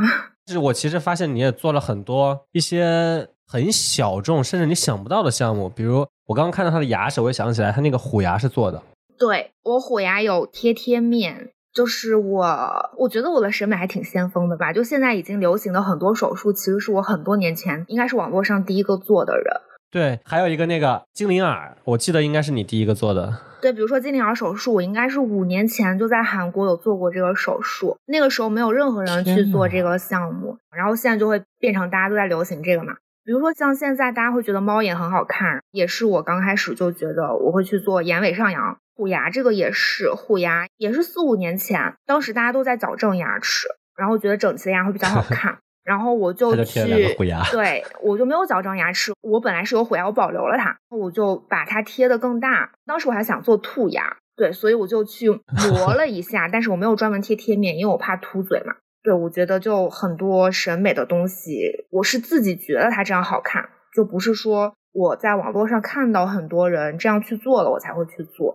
[0.47, 3.31] 就是我其实发现你也做了很多一些。
[3.51, 8.83] 很小众，甚至你想不到的项目，比如我刚刚看到他的牙齿，我也想起来他那个虎牙是做的。
[9.19, 14.75] 对我虎牙有贴贴面，就是我，我觉得我的审美还挺先锋的吧。
[14.75, 19.47] 就现在已经流行的很多手术，其实是我很多年前应该是网络上第一个做的人。
[19.91, 23.39] 对，还有一个那个精灵耳，我记得应该是你第一个做的。
[23.63, 32.93] 对，比如说精灵耳手术，我应该是五年前就在韩国有做过这个手术，那个时候没有任何人去做这个项目，然后现在就会变成大家都在流行这个嘛。
[33.29, 38.79] 比如说像现在大家会觉得猫眼很好看，也是我刚开始就觉得我会去做眼尾上扬。
[38.97, 47.15] 虎牙这个也是虎牙，也是四五年前，当时大家都在矫正牙齿，然后觉得整齐的牙会比较好看， 然后我就去，
[47.53, 52.71] 对我就没有矫正牙齿，我本来是有虎牙，我保留了它，我就把它贴的更大。
[52.87, 55.29] 当时我还想做兔牙，对，所以我就去
[55.69, 58.77] 磨了一下，但是我没有专门贴贴面，因为我怕凸嘴嘛。
[59.09, 63.67] 对，我觉得就很多审美的东西，我是自己觉得它这样好看，
[63.97, 68.55] 就不是说我在网络上看到很多人这样去做了，我才会去做。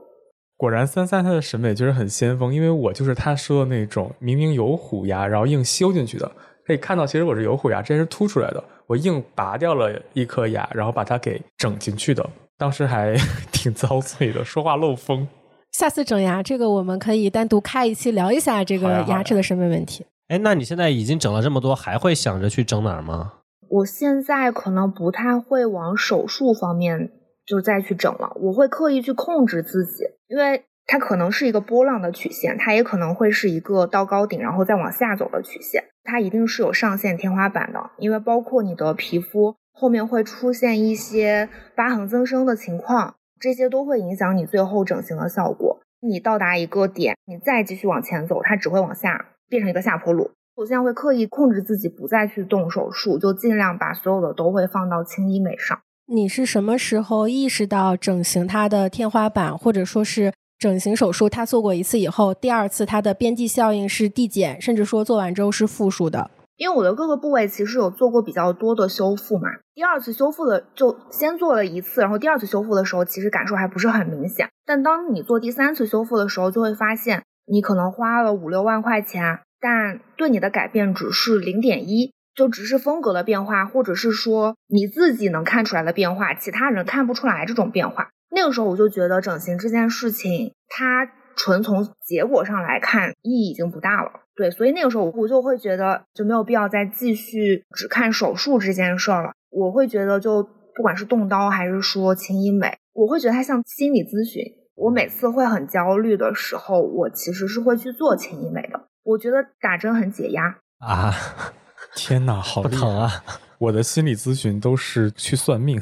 [0.56, 6.32] 果然，三三他的审美就是很先锋，因为我就是他说的那种明明有虎牙，然后硬修进去的。
[6.68, 12.30] 可以看到，其实我是有虎牙，这是凸出来的，我硬拔掉了一颗牙，然后把它给整进去的。
[12.60, 13.16] 当时还
[13.52, 15.28] 挺遭罪的，说话漏风。
[15.72, 20.06] 下次整牙，这个我们可以单独开一期聊一下这个牙齿的审美问题。
[20.34, 23.34] 哎，那你现在已经整了这么多，还会想着去整哪儿吗？
[23.70, 27.12] 我现在可能不太会往手术方面。
[27.46, 45.82] 就再去整了，我会刻意去控制自己，因为它可能是一个波浪的曲线，它也可能会是一个到高顶然后再往下走的曲线，它一定是有上限天花板的，因为包括你的皮肤后面会出现一些疤痕增生的情况，这些都会影响你最后整形的效果。
[46.00, 50.32] 你到达一个点，你再继续往前走，它只会往下变成一个下坡路。
[50.56, 55.80] 我现在会刻意控制自己不再去动手术，就尽量把所有的都会放到轻医美上。
[56.08, 66.32] 你是什么时候意识到整形它的天花板，或者说是整形手术，它做过一次以后，第二次它的边际效应是递减，甚至说做完之后是负数的？
[66.58, 82.12] 因为我的各个部位其实有做过比较多的修复嘛，第二次修复的就先做了一次，然后第二次修复的时候其实感受还不是很明显，但当你做第三次修复的时候，就会发现你可能花了五六万块钱，但对你的改变只是零点一。
[82.36, 88.10] 就只是风格的变化，或者是说你自己能看出来的变化，其他人看不出来这种变化。
[88.32, 94.10] 那个时候我就觉得整形这件事情，它纯从结果上来看意义已经不大了。
[94.36, 99.34] 对，所以那个时候我就会觉得就没有必要再继续只看手术这件事了。
[99.52, 104.42] 我会觉得就不管是动刀还是说轻医美，我会觉得它像心理咨询。
[104.76, 108.88] 我每次会很焦虑的时候，我其实是会去做轻医美的。
[109.04, 111.14] 我觉得打针很解压啊。
[111.96, 113.24] 天哪，好疼啊！
[113.60, 115.80] 我的心理咨询都是去算命，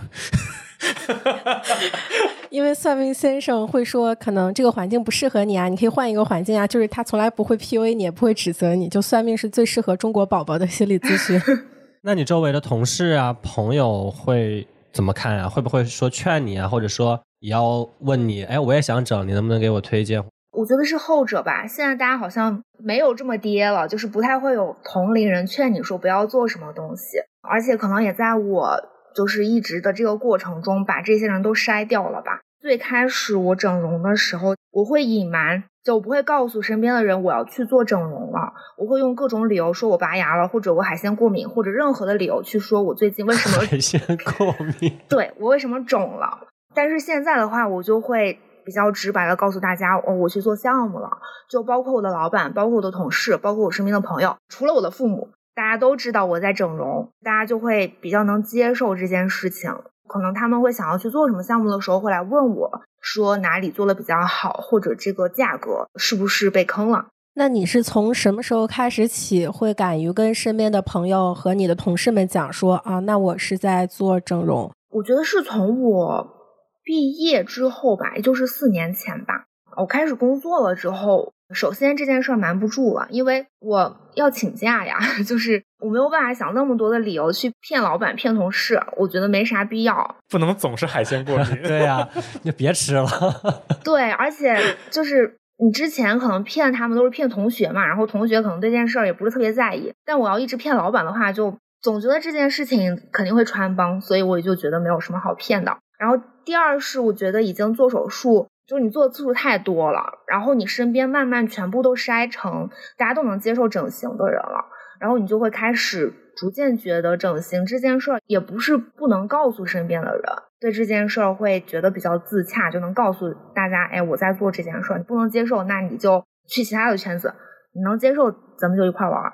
[2.51, 6.67] 因为算命先生会说，可能这个环境不适合你啊，你可以换一个环境啊。
[6.67, 11.41] 就是他从来不会 PUA 你，也不会指责你，就算命是最适合中国宝宝的心理咨询。
[12.03, 15.49] 那你周围的同事啊、朋友会怎么看啊？
[15.49, 18.43] 会不会说劝你啊，或者说也要问你？
[18.43, 20.23] 哎，我也想整，你能不能给我推荐？
[20.51, 21.65] 我觉得是后者吧。
[21.65, 28.77] 现在大家好像没有这么跌了，就是不太会有同龄人劝你说不要做什么东西，而且可能也在我
[29.15, 32.41] 就是一直的这个过程中把这些人都筛掉了吧。
[32.61, 43.99] 最开始我整容的时候，我会隐瞒，就我不会告诉身边的人我要去做整容了，我会用各种理由说我拔牙了，或者我海鲜过敏，或者任何的理由去说我最近为什么海鲜
[44.37, 46.47] 过敏，对我为什么肿了。
[46.75, 48.39] 但是现在的话，我就会。
[48.63, 51.09] 比较直白的告诉大家，哦，我去做项目了，
[51.49, 59.75] 就包括我的老板，包括我的同事，包括我身边的朋友，除了我的父母，大家都知道我在整容，大家就会比较能接受这件事情。
[60.11, 62.69] 可能他们会想要去做什么项目的时候，会来问我
[62.99, 67.07] 说哪里做的比较好，或者这个价格是不是被坑了。
[67.35, 74.69] 那你是从什么时候开始起会敢于跟身边的朋友和你的同事们讲说啊，那我是在做整容？
[74.89, 76.41] 我觉得是从我。
[76.83, 79.45] 毕业之后吧，也就是四年前吧，
[79.77, 90.15] 我开始工作了之后，首先这件事儿瞒不住了，因为我要请假呀， 就是我没有办法想那么多的理由去骗老板、骗同事，我觉得没啥必要。
[90.29, 91.47] 不能总是海鲜过敏。
[91.63, 92.07] 对呀，
[92.43, 93.07] 就别吃了。
[93.83, 94.57] 对，而且
[94.89, 105.77] 就是你之前可能骗他们都是骗同学嘛，然后同学可能对这件事儿也不是特别在意，但我要一直骗老板的话，就总觉得这件事情肯定会穿帮，所以我也就觉得没有什么好骗的。
[105.97, 114.65] 然后第二是，我觉得已经做手术，就是你做的次数太多了，然后你身边慢慢全部都筛成大家都能接受整形的人了，
[114.99, 120.23] 然后你就会开始逐渐觉得整形这件事儿也不是不能告诉身边的人，
[120.59, 127.33] 对这件事儿会觉得比较自洽，就能告诉大家，哎，我在做这件事儿，你不能接受，那你就去其他的圈子，
[127.73, 129.33] 你能接受，咱们就一块玩。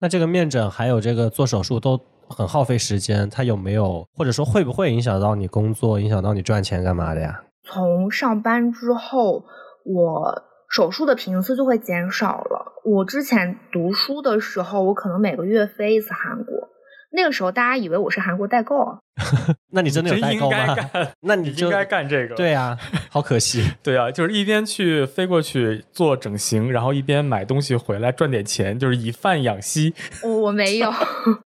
[0.00, 1.98] 那这个面诊还有这个做手术都
[2.28, 7.42] 很耗费时间，它有没有或者说会不会影响到你工作，影响到你赚钱干嘛的呀？
[7.64, 9.44] 从上班之后，
[9.84, 12.80] 我手术的频次就会减少了。
[12.84, 16.68] 我之前读书的时候，我可能每个月飞一次韩国。
[17.16, 18.98] 那个时候大家以为我是韩国代购，
[19.70, 20.74] 那你真的有代购吗？
[21.22, 22.34] 那你应该干这个。
[22.34, 22.76] 对啊，
[23.08, 23.62] 好可惜。
[23.84, 29.94] 对啊，就是一边去飞过去做整形，然后一边买东西回来赚点钱，就是以饭养息。
[30.24, 30.92] 我没有，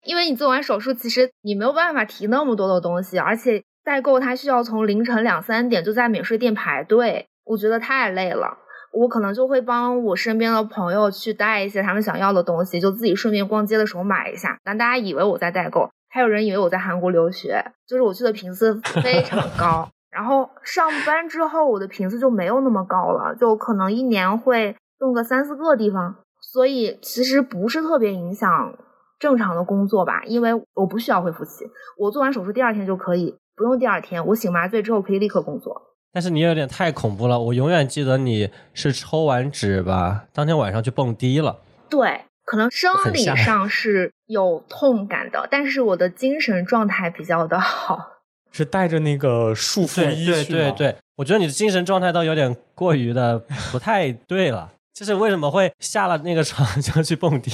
[0.04, 8.58] 因为你做完手术，其实你没有办法提那么多的东西，而且代购它需要从凌晨两三点就在免税店排队，我觉得太累了。
[8.92, 14.58] 我可能就会帮我身边的朋友去带一些他们想要的东西，就自己顺便逛街的时候买一下。
[14.64, 19.88] 但大家以为我在代购，还有人以为我在韩国留学，就是我去的频次非常 高。
[20.10, 26.16] 然后上班之后，我的频次就没有那么高了，就可能一年会用个三四个地方。
[26.40, 28.74] 所以其实不是特别影响
[29.18, 35.94] 正常的工作吧，因为我不需要恢复期，我做完手术第二天就可以，不用第二天，我醒麻醉之后可以立刻工作。
[36.12, 41.58] 但是你有点太恐怖了，我永远记得你是抽完纸吧，当天晚上去蹦迪了。
[41.88, 48.12] 对，可能生理上是有痛感的，但是我的精神状态比较的好。
[48.52, 53.38] 是带着那个束缚衣去对对对，我觉得你的精神状态都有点过于的
[53.70, 54.72] 不太对了。
[54.94, 57.50] 就是为什么会下了那个床 就去蹦迪？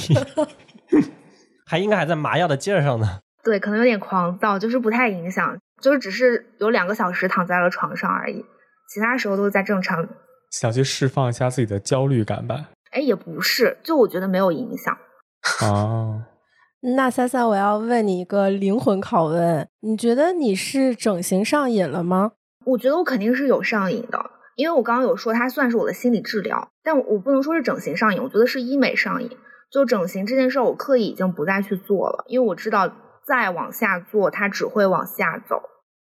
[1.67, 3.19] 还应该还在麻药的劲儿上呢。
[3.43, 8.43] 对，可能有点狂躁，就是不太影响，就是只是有两个小时躺在了床上而已。
[8.87, 10.07] 其他时候都是在正常，
[10.49, 12.69] 想去释放一下自己的焦虑感吧？
[12.91, 14.97] 哎，也不是，就我觉得没有影响。
[15.61, 16.23] 哦，
[16.95, 22.31] 那三三，我要问你一个灵魂拷问：你觉得你是整形上瘾了吗？
[22.65, 29.29] 我觉得我肯定是有上瘾的，因为我刚刚有说它算是我的心理治疗，但我不能说是整形上瘾，我觉得是医美上瘾。
[29.71, 32.93] 就整形这件事，我刻意已经不再去做了，因为我知道
[33.25, 35.63] 再往下做，它只会往下走。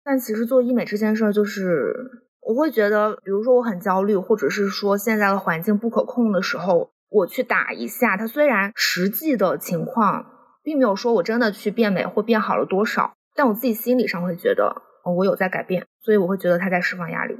[0.07, 2.23] 但其实做医美这件事儿，就是。
[2.47, 10.25] 我会觉得，比如说我很焦虑，或者是说现在的环境不可控的时候，我去打一下，它虽然实际的情况
[10.63, 14.81] 并没有说我真的去变美或变好了多少，但我自己心理上会觉得，
[15.17, 17.35] 我有在改变，所以我会觉得它在释放压力。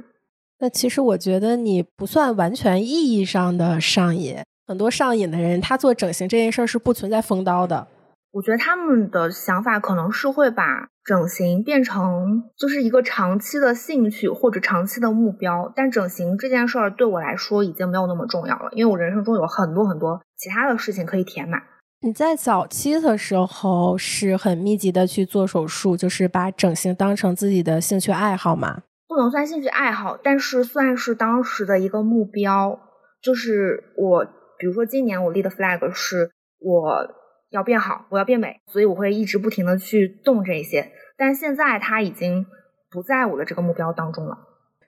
[0.58, 7.88] 那其实我觉得你不算完全意义上的上瘾，很多上瘾的人，他做整形这件事儿是不存在封刀的。
[8.30, 21.60] 我觉得他们的想法可能是会把整形变成就是一个长期的兴趣或者长期的目标，但整形这件事儿对我来说已经没有那么重要了，因为我人生中有很多很多其他的事情可以填满。
[22.00, 28.82] 你在早期的时候是很密集的去做手术，就是把整形当成自己的兴趣爱好吗？
[29.08, 32.78] 不能算兴趣爱好，但是算是当时的一个目标。
[33.22, 34.24] 就是我，
[34.58, 37.17] 比如说今年我立的 flag 是我。
[37.50, 40.92] 要变好，我要变美，所以我会一直不停的去动这些。
[41.16, 42.46] 但现在它已经
[42.90, 44.38] 不在我的这个目标当中了。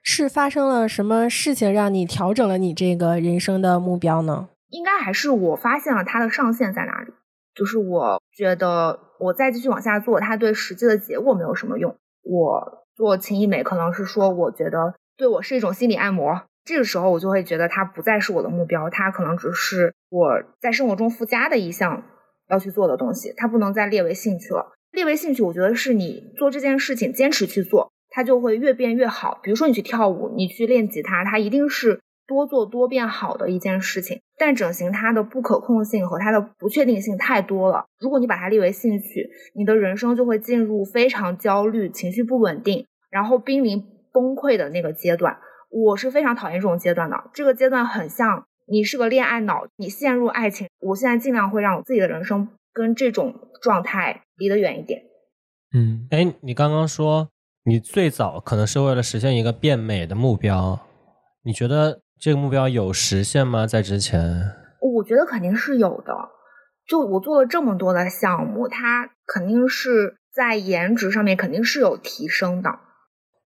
[0.03, 4.49] 是发生了什么事情让你调整了你这个人生的目标呢？
[4.69, 7.13] 应该还是我发现了它的上限在哪里。
[7.55, 11.97] 就是我觉得我再继续往下做，它对实际的结果没有什么用。
[12.23, 16.43] 我做轻医美可能是说，我觉得对我是一种心理按摩。
[16.65, 22.05] 这个时候我就会觉得它不再是我的目标，它可能只是我在生活中附加的一项。
[22.51, 24.72] 要去做的东西，它不能再列为兴趣了。
[24.92, 29.38] 列为兴趣，我觉得是你做这件事情坚持去做，它就会越变越好。
[29.42, 34.20] 比如说你去跳舞，你去练吉他，它一定是多做多变好的一件事情。
[34.36, 37.84] 但整形它的不可控性和它的不确定性太多了。
[38.01, 45.38] 如果你把它列为兴趣，你的人生就会进入非常焦虑、情绪不稳定，然后濒临崩溃的那个阶段。
[45.70, 47.30] 我是非常讨厌这种阶段的。
[47.32, 48.44] 这个阶段很像。
[48.73, 50.68] 你是个恋爱脑，你陷入爱情。
[50.79, 55.03] 我现在尽量会让我自己的人生跟这种状态离得远一点。
[55.75, 57.29] 嗯，哎，你刚刚说
[57.64, 60.79] 你最早可能是为了实现一个变美的目标，
[61.43, 63.66] 你觉得这个目标有实现吗？
[63.66, 66.14] 在之前，我觉得肯定是有的。
[66.87, 72.79] 就我做了这么多的项目，它肯定是在颜值上面肯定是有提升的。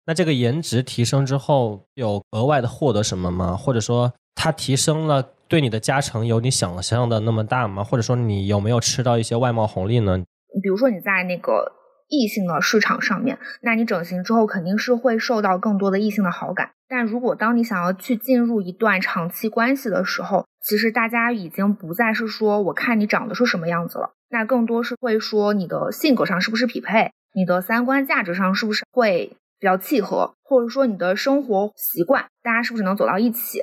[0.04, 3.56] 那这个颜值提升之后，有额外的获得什么吗？
[3.56, 4.12] 或者说？
[4.34, 7.84] 它提升了，对你的加成有你想象的那么大吗？
[7.84, 10.22] 或者说你有没有吃到一些外貌红利呢？
[10.62, 11.72] 比如说你在那个
[12.08, 16.70] 异性的市场上面，那你整形之后肯定是会受到更多的异性的好感。
[16.88, 33.62] 但如果当你想要去进入一段长期关系的时候，其实大家已经不再是说我看你长得是什么样子了，那更多是会说你的性格上是不是匹配，你的三观价值上是不是会比较契合，或者说你的生活习惯，大家是不是能走到一起。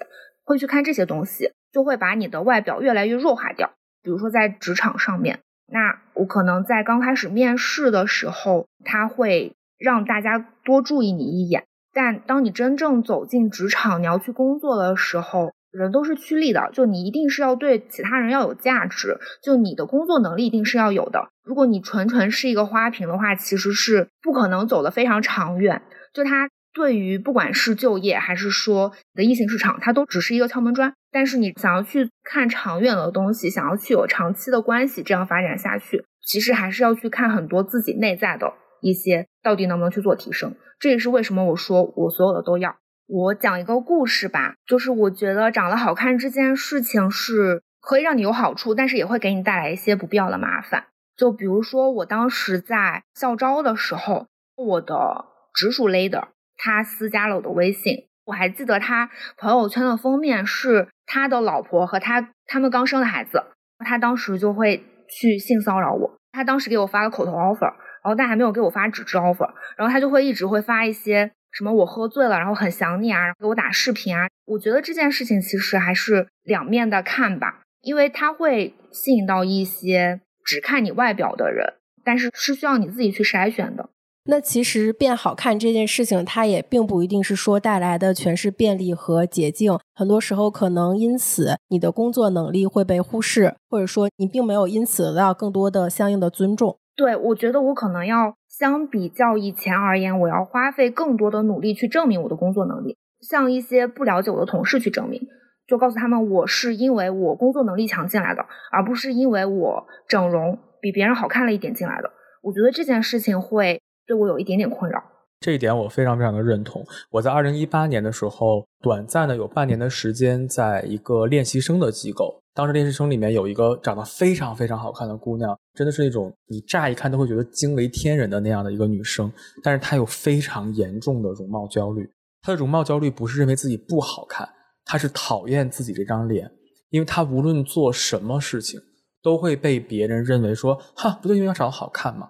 [0.50, 3.70] 会去看这些东西，就会把你的外表越来越弱化掉。
[4.02, 11.66] 比如说在职场上面，那我可能在刚开始面试的时候，他会让大家多注意你一眼。
[11.94, 21.30] 但当你真正走进职场，你要去工作的时候，人都是趋利的，就你一定是要对其他人要有价值，就你的工作能力一定是要有的。
[21.44, 25.84] 如果你纯纯是一个花瓶的话，其实是不可能走得非常长远。
[26.12, 30.94] 就他对于不管是就业还是说的异性市场，它都只是一个敲门砖。
[31.12, 40.56] 但是你想要去看长远的东西，想要去有长期的关系，这样发展下去，其实还是要去看很多自己内在的一些到底能不能去做提升。
[40.80, 42.78] 这也是为什么我说我所有的都要。
[43.08, 50.86] 我讲一个故事吧，就是我觉得长得好看这件事情是可以让你有好处，但是也会给你带来一些不必要的麻烦。
[51.18, 56.26] 就比如说我当时在校招的时候，我的直属 leader
[56.60, 58.06] 他私加了我的微信。
[58.26, 63.42] 我还记得他朋友圈的封面是他的老婆和他他们刚生的孩子，
[63.80, 66.16] 他当时就会去性骚扰我。
[66.32, 74.28] 他当时给我发了口头 offer，然后但还没有给我发纸质 offer，然后他就会一直会发一些什么我喝醉了，然后很想你啊，然后给我打视频啊。
[74.46, 83.90] 我觉得这件事情其实还是两面的看吧，因为他会吸引到一些只看你外表的人，但是是需要你自己去筛选的。
[84.26, 89.80] 那其实变好看这件事情，它也并不一定是说带来的全是便利和捷径。
[89.96, 96.78] 很多时候，可能因此你的工作能力会被忽视，或者说你并没有因此得到更多的相应的尊重。
[96.96, 105.20] 对，我觉得我可能要相比较以前而言，我要花费更多的努力去证明我的工作能力，向一些不了解我的同事去证明，
[105.66, 112.12] 就告诉他们我是因为我工作能力强进来的，而不是因为我整容比别人好看了一点进来的。
[112.44, 113.82] 我觉得这件事情会。
[114.10, 115.00] 对我有一点点困扰，
[115.40, 116.84] 这一点我非常非常的认同。
[117.12, 129.32] 我在二零一八年的时候，短暂的有半年的时间，在一个练习生的机构，当时练习生里面有一个长得非常非常好看的姑娘，真的是那种你乍一看都会觉得惊为天人的那样的一个女生，
[129.62, 132.10] 但是她有非常严重的容貌焦虑。
[132.42, 134.50] 她的容貌焦虑不是认为自己不好看，
[134.86, 136.50] 她是讨厌自己这张脸，
[136.90, 138.82] 因为她无论做什么事情，
[139.22, 142.28] 都会被别人认为说，哈，不就因为她长得好看吗？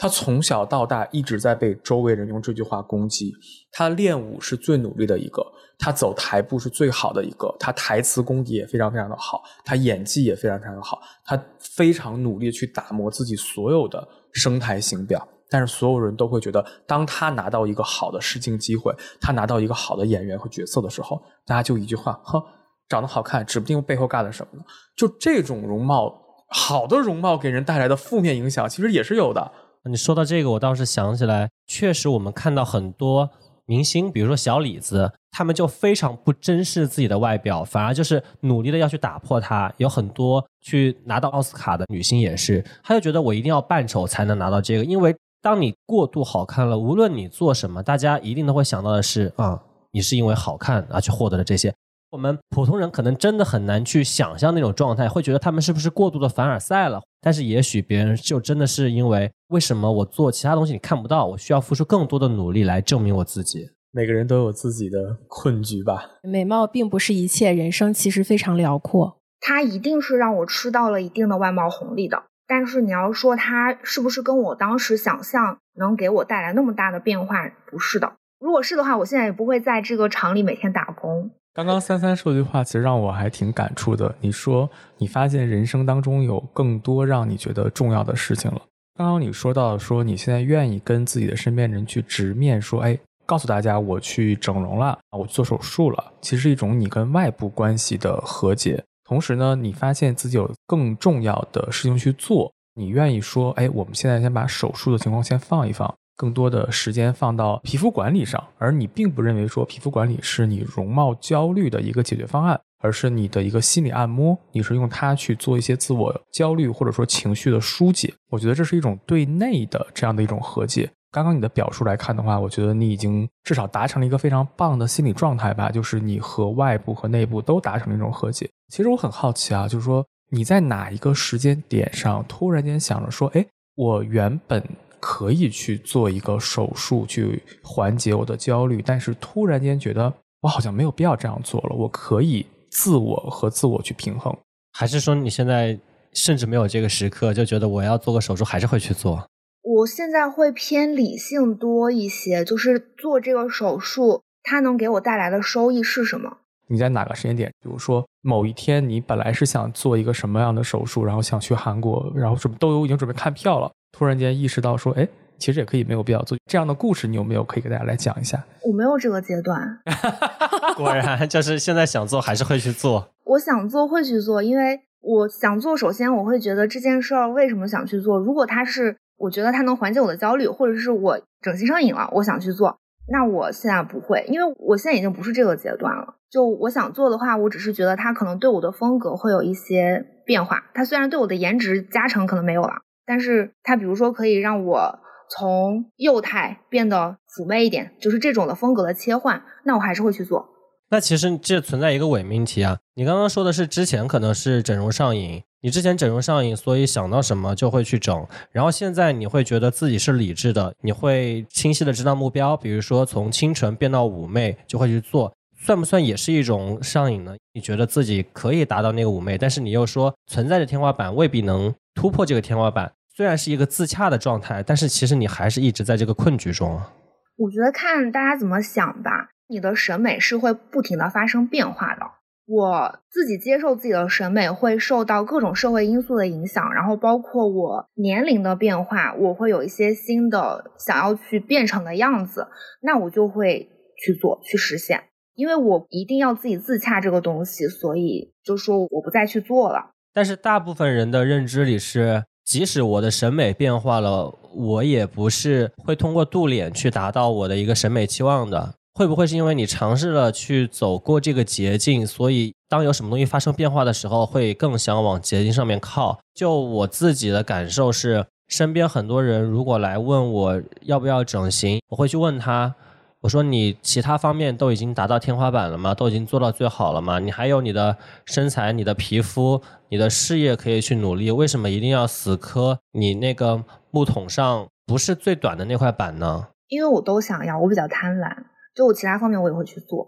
[0.00, 3.34] 他从小到大一直在被周围人用这句话攻击。
[3.70, 5.44] 他练武是最努力的一个，
[5.78, 15.28] 他走台步是最好的一个，他台词功底也非常非常的好，他演技也非常非常的好，他非常努力去打磨自己所有的声台形表。
[15.50, 22.42] 但是所有人都会觉得，当他拿到一个好的试镜机会，他拿到一个好的演员和角色的时候，大家就一句话：哼，
[22.88, 24.64] 长得好看，指不定背后干了什么呢？
[24.96, 26.10] 就这种容貌，
[26.48, 29.52] 好的容貌给人带来的负面影响，其实也是有的。
[29.84, 33.30] 你说到这个，我倒是想起来，确实我们看到很多
[33.64, 39.72] 明星，比如说小李子，他们就非常不珍视自己的外表，反而就是努力的要去打破它。
[39.78, 49.62] 有很多去拿到奥斯卡的女星也是，她就觉得我一定要扮丑才能拿到这个，因为当你过度好看了，无论你做什么，大家一定都会想到的是啊，
[49.92, 51.74] 你是因为好看而去获得了这些。
[52.10, 57.00] 我们普通人可能真的很难去想象那种状态，会觉得他们是不是过度的凡尔赛了？
[57.20, 63.70] 但是也许别人就真的是因为为什么我做其他东西你看不到，我需要付出更多的努力来证明我自己。
[63.92, 66.04] 每个人都有自己的困局吧。
[66.24, 69.18] 美貌并不是一切，人生其实非常辽阔。
[69.40, 78.14] 它一定是让我吃到了一定的外貌红利的，但是你要说它是不是跟我当时想象能给我带来那么大的变化，不是的。
[78.40, 81.30] 如果是的话，我现在也不会在这个厂里每天打工。
[81.52, 84.14] 刚刚三三说的句话，其实让我还挺感触的。
[84.20, 88.62] 你说你发现人生当中有更多让你觉得重要的事情了。
[88.96, 92.96] 刚刚你说到说你现在愿意跟自己的身边人去直面说，哎，
[93.26, 98.84] 告诉大家我去整容了，我做手术了，其实是一种你跟外部关系的和解。
[99.04, 105.92] 同时呢，你发现自己有更重要的事情去做，你愿意说，哎，我们现在先把手术的情况先放一放。
[106.16, 118.12] 更多的时间放到皮肤管理上，而你并不认为说皮肤管理是你容貌焦虑的一个解决方案，而是你的一个心理按摩，你是用它去做一些自我焦虑或者说情绪的疏解。
[118.30, 120.90] 我觉得这是一种对内的这样的一种和解。
[121.10, 128.48] 刚刚你的表述来看的话，我觉得你已经至少达成了一个非常棒的心理状态吧，就是你和外部和内部都达成了一种和解。
[128.68, 133.44] 其实我很好奇啊，就是说你在哪一个时间点上突然间想着说，哎，
[133.74, 134.62] 我原本。
[135.00, 141.74] 可以去做一个手术去缓解我的焦虑，但是突然间觉得我好像没有必要这样做了。
[141.74, 144.36] 我可以自我和自我去平衡，
[144.72, 145.78] 还是说你现在
[146.12, 149.26] 甚至没有这个时刻，就觉得我要做个手术还是会去做？
[149.62, 156.38] 我现在会偏理性多一些，就是做这个手术它能给我带来的收益是什么？
[156.68, 168.42] 你在哪个时间点，比如说某一天你本来是想做一个什么样的手术，然后想去韩国，然后准都有已经准备看票了，突然间意识到说，哎，其实也可以没有必要做这样的故事，你有没有可以给大家来讲一下？
[168.62, 169.78] 我没有这个阶段，
[170.76, 173.10] 果然就是现在想做还是会去做。
[173.24, 182.78] 我想做会去做，因为我想做，首先我会觉得这件事儿为什么想去做，如果它是我觉得它能缓解我的焦虑，或者是我整形上瘾了，我想去做。
[183.12, 186.14] 那我现在不会，因为我现在已经不是这个阶段了。
[186.30, 190.62] 就我想做的话，我只是觉得它可能对我的风格会有一些变化。
[190.74, 195.00] 它虽然对我的颜值加成可能没有了，但是它比如说可以让我
[195.36, 200.48] 从幼态变得妩媚一点，就是这种的风格的切换，那我还是会去做。
[200.90, 202.78] 那其实这存在一个伪命题啊！
[202.94, 217.34] 你刚刚说的是之前可能是整容上瘾，你之前整容上瘾，所以想到什么就会去整，然后现在你会觉得自己是理智的，你会清晰的知道目标，比如说从清纯变到妩媚就会去做，算不算也是一种上瘾呢？
[217.54, 226.90] 你觉得自己可以达到那个妩媚，但是你又说存在的天花板未必能突破这个天花板，虽然是一个自洽的状态，但是其实你还是一直在这个困局中啊。
[227.36, 229.28] 我觉得看大家怎么想吧。
[229.46, 232.00] 你的审美是会不停的发生变化的。
[232.46, 242.48] 我自己接受自己的审美会受到各种社会因素的影响，然后包括我年龄的变化，我会有一些新的想要去变成的样子，
[242.80, 243.68] 那我就会
[244.02, 244.98] 去做去实现。
[245.34, 249.90] 因为我一定要自己自洽这个东西，所以就说我不再去做了。
[250.14, 258.74] 但是大部分人的认知里是，即使我的审美变化了，我也不是会通过镀脸去达到我的一个审美期望的。
[258.92, 266.18] 会不会是因为你尝试了去走过这个捷径，所以当有什么东西发生变化的时候，会更想往捷径上面靠？
[266.34, 272.74] 就我自己的感受是，身边很多人如果来问我要不要整形，我会去问他，
[273.22, 275.94] 我说你其他方面都已经达到天花板了吗？
[275.94, 277.18] 都已经做到最好了吗？
[277.18, 279.60] 你还有你的身材、你的皮肤、
[279.90, 286.48] 你的事业可以去努力，为什么一定要死磕你那个木桶上不是最短的那块板呢？
[286.68, 288.30] 因为我都想要，我比较贪婪。
[288.74, 290.06] 就我其他方面我也会去做，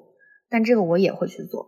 [0.49, 1.67] 但这个我也会去做。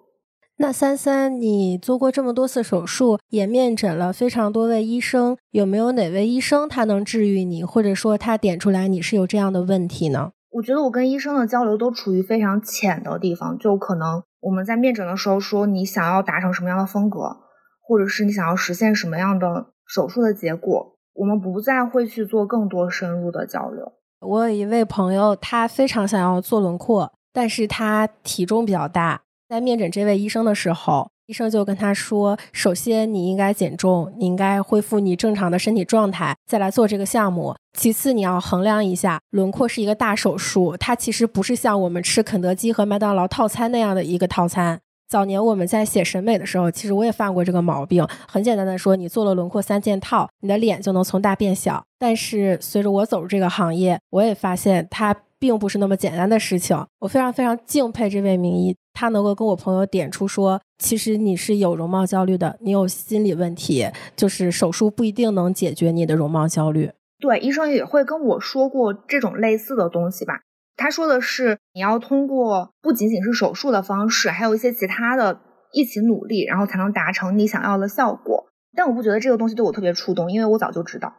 [0.57, 10.31] 那三三，你做过这么多次手术，也面诊了非常多位医生，有没有哪位医生他能治愈你，或者说他点出来你是有这样的问题呢？
[10.55, 17.39] 我觉得我跟医生的交流都处于非常浅的地方，就可能我们在面诊的时候说你想要达成什么样的风格，
[17.83, 23.95] 或者是你想要实现什么样的手术的结果，我们不再会去做更多深入的交流。
[24.21, 29.23] 我有一位朋友，他非常想要做轮廓，但是他体重比较大。
[29.49, 37.57] 在面诊这位医生的时候，医生就跟他说：“首先你应该减重，你应该恢复你正常的身体状态，再来做这个项目。
[37.72, 48.07] 其次，你要衡量一下，轮廓是一个大手术，它其实不是像我们吃肯德基和麦当劳套餐那样的一个套餐。”早年我们在写审美的时候，其实我也犯过这个毛病。
[48.27, 51.83] 很简单的说，你做了轮廓三件套，你的脸就能从大变小。
[51.99, 56.85] 但是随着我走入这个行业，我也发现它并不是那么简单的事情。
[57.01, 66.91] 我非常非常敬佩这位名医，他能够跟我朋友点出说，其实你是有容貌焦虑的，你有心理问题，就是手术不一定能解决你的容貌焦虑。
[67.18, 70.41] 对，医生也会跟我说过这种类似的东西吧。
[70.76, 75.41] 他说的是，你要通过不仅仅是手术的方式，还有一些其他的
[75.72, 78.45] 一起努力，然后才能达成你想要的效果。
[78.76, 81.14] 但我不觉得这个东西对我特别触动，因为我早就知道，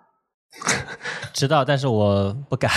[1.34, 2.70] 知道，但是我不改。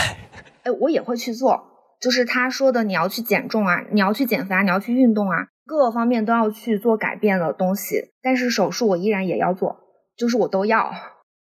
[0.62, 1.60] 哎，我也会去做，
[2.00, 8.12] 就是他说的，你要去减重啊，你要去减肥啊，你要去运动啊，各个方面都要去做改变的东西。
[8.22, 9.76] 但是手术我依然也要做，
[10.16, 10.90] 就是我都要。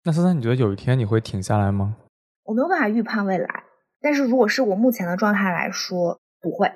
[0.03, 1.95] 那三三，你觉得有一天你会停下来吗？
[2.43, 3.63] 我没有办法预判未来。
[4.01, 6.67] 但是如果是我目前的状态来说，不会。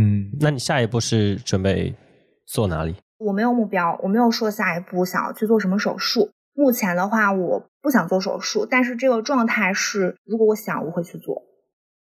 [0.00, 1.94] 嗯，那你下一步是准备
[2.46, 2.96] 做哪里？
[3.18, 6.30] 我没有目标，我没有说下一步想要去做什么手术。
[6.54, 11.42] 目前的话，我不想做手术，但是这个状态是，如果我想，我会去做。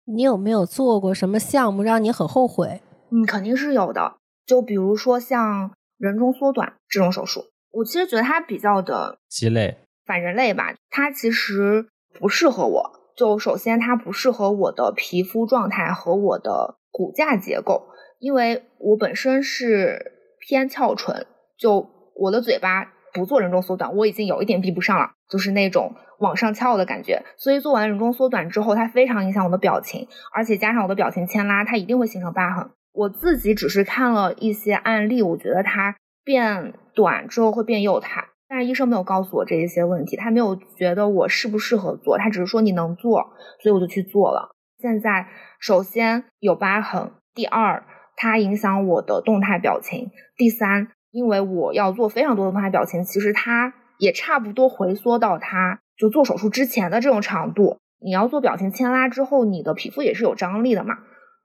[0.06, 2.82] 你有没有做过什么项目让你很后悔？
[3.10, 4.16] 嗯，肯定是有的。
[4.46, 10.74] 就比如说像人中缩短这种手术，我其实觉得它比较的鸡肋、反人类吧。
[10.90, 11.86] 它其实
[12.18, 13.00] 不适合我。
[13.16, 17.86] 就首先，它不适合我的皮肤状态和我的骨架结构，
[18.18, 21.26] 因为我本身是偏翘唇，
[21.56, 27.22] 就我的嘴巴不做人中缩短，我已经有一点闭不上了，就是那种往上翘的感觉。
[27.36, 32.68] 所以做完人中缩短之后，它非常影响我的表情，而且加上我的表情牵拉，它一定会形成疤痕。
[32.94, 38.24] 我自己只是看了一些案例，我觉得它变短之后会变幼态。
[38.48, 44.54] 但是医生没有告诉我这一些问题，他没有觉得我适不适合做，他只是说你能做，所以我就去做了。
[44.78, 45.26] 现在
[45.58, 47.84] 首先有疤痕，第二
[48.14, 57.78] 它影响我的动态表情；第三，因为我要做非常多的动态表情，其实它也差不多回缩到它就做手术之前的这种长度。
[58.00, 60.98] 你要做表情牵拉之后，你的皮肤也是有张力的嘛？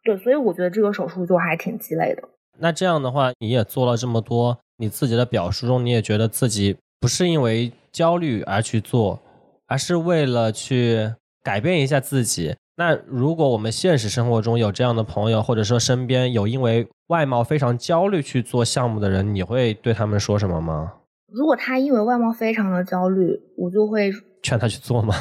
[0.03, 2.23] 对，所以我觉得这个手术就还挺鸡肋的。
[2.57, 9.19] 那这样的话，你也做了这么多，你自己的表述中，你也觉得自己不是因为焦虑而去做，
[9.67, 12.55] 而是为了去改变一下自己。
[12.75, 20.93] 那如果我们现实生活中有这样的朋友，或者说身边有因为外貌非常焦虑去做项目的人，你会对他们说什么吗？
[21.31, 25.13] 如果他因为外貌非常的焦虑，我就会劝他去做吗？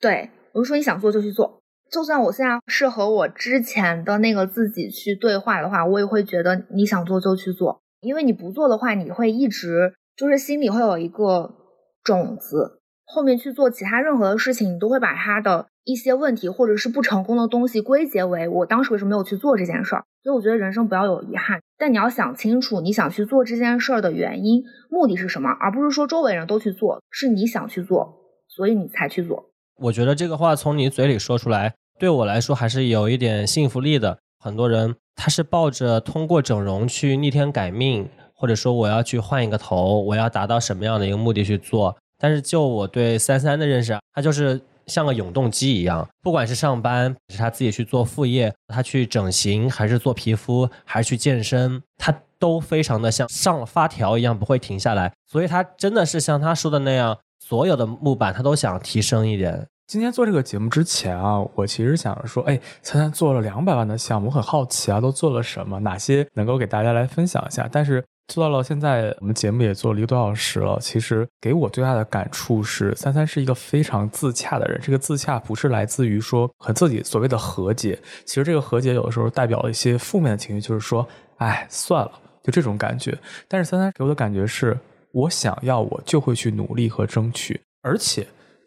[0.00, 1.60] 对，我就说你想做就去做。
[1.90, 11.54] 就算我现在是和我之前的那个自己去对话的话，我也会觉得你想做就去做，因为你不做的话，你会一直就是心里会有一个
[12.02, 15.66] 种子，后面去做其他任何的事情，你都会把他的。
[15.86, 28.16] 一些问题或者是不成功的东西归结为我当时为什么没有去做这件事儿，所以我觉得人生不要有遗憾，但你要想清楚你想去做这件事儿的原因、目的是什么，而不是说周围人都去做，是你想去做，
[28.48, 29.50] 所以你才去做。
[29.76, 34.18] 我觉得这个话从你嘴里说出来，对我来说还是有一点信服力的。
[34.38, 44.60] 很多人他是抱着通过整容去逆天改命，或者说我要去换一个头，我要达到什么样的一个目的去做，但是就我对三三的认识，他就是。
[44.86, 55.10] 像个永动机一样，不管是上班，是他自己去做副业，他去整形，还是做皮肤，还是去健身，他都非常的像上了发条一样，不会停下来。
[55.26, 59.66] 所以，他真的是像他说的那样，所有的木板他都想提升一点。
[59.86, 65.78] 今天做这个节目之前啊，我其实想着说，哎，灿灿做了两百万的项目，我很好奇啊，都做了什么？
[65.80, 67.68] 哪些能够给大家来分享一下？
[67.70, 68.02] 但是。
[68.26, 70.78] 做到了现在，我们节目也做了一个多小时了。
[70.80, 74.80] 其实给我最大的感触是，三三是一个非常自洽的人。
[74.82, 83.14] 这个自洽不是来自于说和自己所谓的和解，其实这个和解有的时候代表了一些负面的情绪，就是说，哎，算了，就这种感觉。
[83.46, 84.74] 但是三三给我的感觉是，
[85.14, 87.58] 我想要，我就会去努力和争取。
[87.80, 88.26] 而且，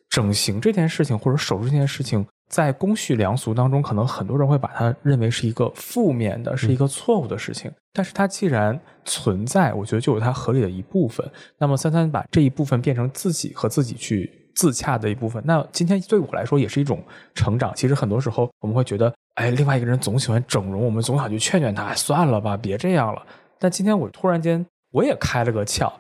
[0.10, 2.26] 整形这件事情或者手术这件事情。
[2.50, 7.70] 在公序良俗当中，可能很多人会把它认为是一个负面的，是一个错误的事情。
[7.92, 11.30] 但是它既然存在，我觉得就有它合理的一部分。
[11.58, 17.04] 那么三三把这一部分变成自己和自己去自洽的一部分，那今天对我来说也是一种
[17.36, 17.74] 成长。
[17.76, 23.22] 其实很多时候我们会觉得，哎，另外一个人总喜欢整容，我们总想去劝劝他，算了吧，别这样了。
[23.60, 25.92] 但今天我突然间我也开了个窍，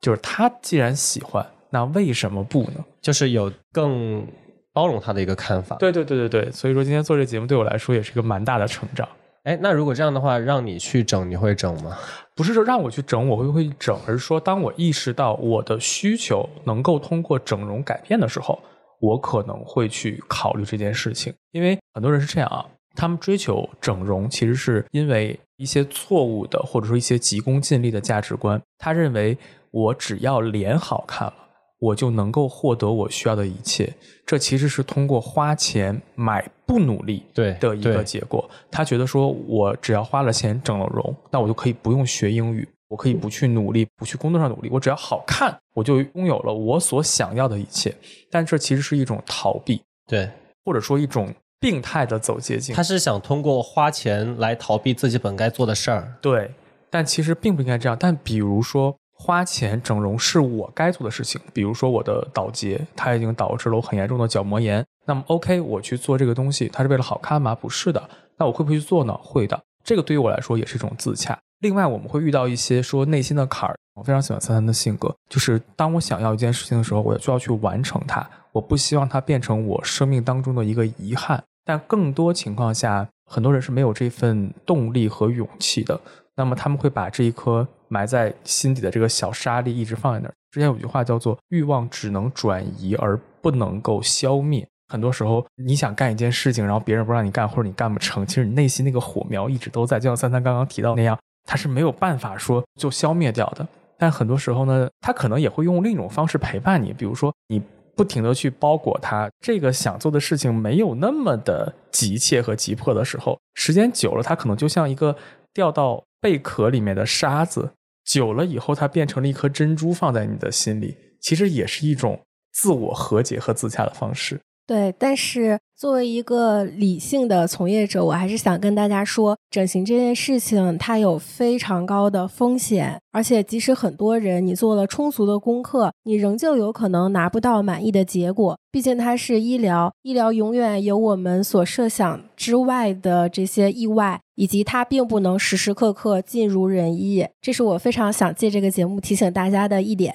[0.00, 2.84] 就是他既然喜欢，那为什么不呢？
[3.00, 4.26] 就是有更。
[4.72, 9.06] 包容他的一个看法，对对对对对，所以说今天做这节目对我来说也是一个蛮大的成长。
[9.42, 11.98] 哎，那如果这样的话，让你去整，你会整吗？
[12.36, 18.60] 不是说让我去整，我会不会整，而是说当我意识到我的需求能够通过整容改变的时候，
[19.00, 21.34] 我可能会去考虑这件事情。
[21.50, 28.62] 因为很多人是这样啊，他们追求整容，其实是因为一些错误的或者说一些急功近利的价值观。
[28.78, 29.36] 他认为
[29.70, 31.34] 我只要脸好看了。
[31.80, 33.90] 我就能够获得我需要的一切，
[34.26, 38.46] 这其实是通过花钱买不努力对的一个结果。
[38.70, 47.96] 他觉得说，我只要花了钱整了容，那我就可以不用学英语，我可以不去努力，不去工作上努力，我只要好看，我就拥有了我所想要的一切。
[48.30, 50.28] 但这其实是一种逃避，对，
[50.66, 52.74] 或者说一种病态的走捷径。
[52.74, 56.50] 他是想通过花钱来逃避自己本该做的事儿，对，
[56.90, 57.96] 但其实并不应该这样。
[57.98, 58.94] 但比如说。
[59.22, 64.82] 花钱整容是我该做的事情，比如说我的倒睫，它已经导致了我很严重的角膜炎。
[65.04, 67.54] 那么，OK，我去做这个东西，它是为了好看吗？
[67.54, 68.02] 不是的。
[68.38, 69.14] 那我会不会去做呢？
[69.22, 69.60] 会的。
[69.84, 71.38] 这个对于我来说也是一种自洽。
[71.58, 73.76] 另外，我们会遇到一些说内心的坎儿。
[73.94, 78.26] 我非常喜欢三三的性格，就是当我想要一件事情的时候，我就要去完成它。
[78.52, 81.44] 我不希望它变成我生命当中的一个遗憾。
[81.62, 86.00] 但更多情况下，很多人是没有这份动力和勇气的。
[86.36, 90.32] 那么他们会把这一颗埋在心底的这个小沙粒一直放在那儿。
[90.50, 94.66] 之前有句话叫做“欲望只能转移而不能够消灭”。
[94.88, 100.00] 很多时候，你想干一件事情，然后别人不让你干，或者你干不成，其实你内心那个火苗一直都在。
[100.00, 103.66] 就像三三刚刚提到那样，它是没有办法说就消灭掉的。
[103.98, 107.60] 但很多时候呢，他可能也会用另一种方式陪伴你，比如说你
[107.94, 115.16] 不停的去包裹他，这个想做的事情没有那么的急切和急迫的时候，时间久了，它可能就像一个
[115.52, 116.04] 掉到。
[116.22, 117.72] 贝壳里面的沙子
[118.04, 122.20] 久了以后，它变成了一颗珍珠，放在你的心里，其实也是一种
[122.52, 124.40] 自我和解和自洽的方式。
[124.70, 138.56] 对，但是作为一个理性的从业者，我还是想跟大家说，整形这件事情它有非常高的风险，而且即使很多人你做了充足的功课，你仍旧有可能拿不到满意的结果。
[138.70, 147.26] 毕竟它是医疗，医疗永远有我们所设想之外的这些意外，以及它并不能时时刻刻尽如人意。
[147.40, 150.14] 这是我非常想借这个节目提醒大家的一点。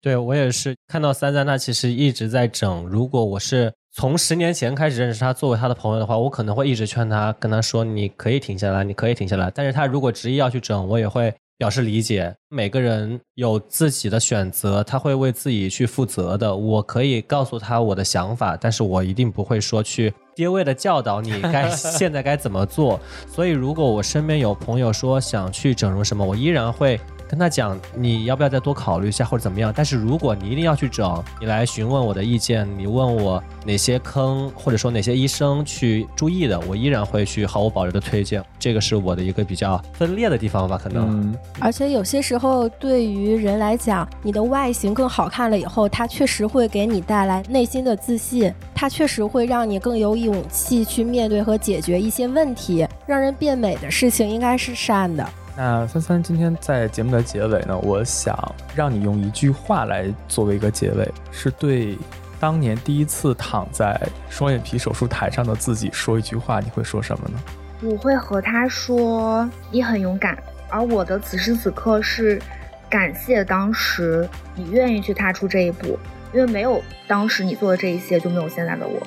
[0.00, 2.86] 对我也是看到三三，他其实一直在整。
[2.86, 12.32] 如果我是从十年前开始认识他，作为他的朋友的话，我可能会一直劝他，跟他说：“你可以停下来，你可以停下来。”但是他如果执意要去整，我也会表示理解。
[12.48, 16.54] 每个人有自己的选择，他会为自己去负责的。
[16.54, 23.00] 我可以告诉他我的想法，但是我一定不会说去爹味的教导你该 现在该怎么做。
[23.26, 27.00] 所以，如果我身边有朋友说想去整容什么，我依然会。
[27.28, 29.72] 跟他讲，你要不要再多考虑一下，或者怎么样？
[29.76, 38.42] 但是如果你一定要去整，你来询问我的意见，你问我哪些坑，或者说哪些医生去注意的，我依然会去毫无保留的推荐。
[38.58, 41.34] 这个是我的一个比较分裂的地方吧，可能。
[41.60, 52.86] 而且有些时候，对于人来讲，你的外形更好看了以后，它确实会给你带来内心的自信，它确实会让你更有勇气去面对和解决一些问题。
[53.06, 55.28] 让人变美的事情应该是善的。
[55.60, 61.98] 那三三今天在节目的结尾呢，我想让你用一句话来作为一个结尾，是对
[62.38, 64.00] 当年第一次躺在
[64.30, 67.40] 双眼皮手术台上的自己说一句话，你会说什么呢？
[67.82, 72.40] 我会和他说你很勇敢，而我的此时此刻是
[72.88, 75.98] 感谢当时你愿意去踏出这一步，
[76.32, 79.02] 因为没有当时你做的这一些，就没有现在的我。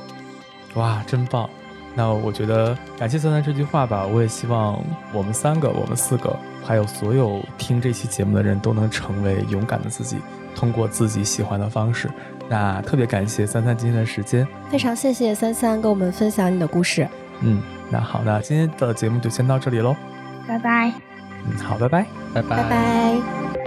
[0.73, 1.49] 哇，真棒！
[1.93, 4.81] 那我觉得感谢三三这句话吧，我也希望
[5.13, 10.17] 我们三个、我们四个，还有所有听这期节目的人都能成为勇敢的自己，
[10.55, 12.09] 通过自己喜欢的方式。
[12.49, 17.07] 那特别感谢三三今天的时间，非常谢谢三三跟我们分享你的故事。
[17.41, 19.95] 嗯，那好，那今天的节目就先到这里喽，
[20.47, 20.91] 拜拜。
[21.45, 23.60] 嗯，好，拜拜，拜拜，拜拜。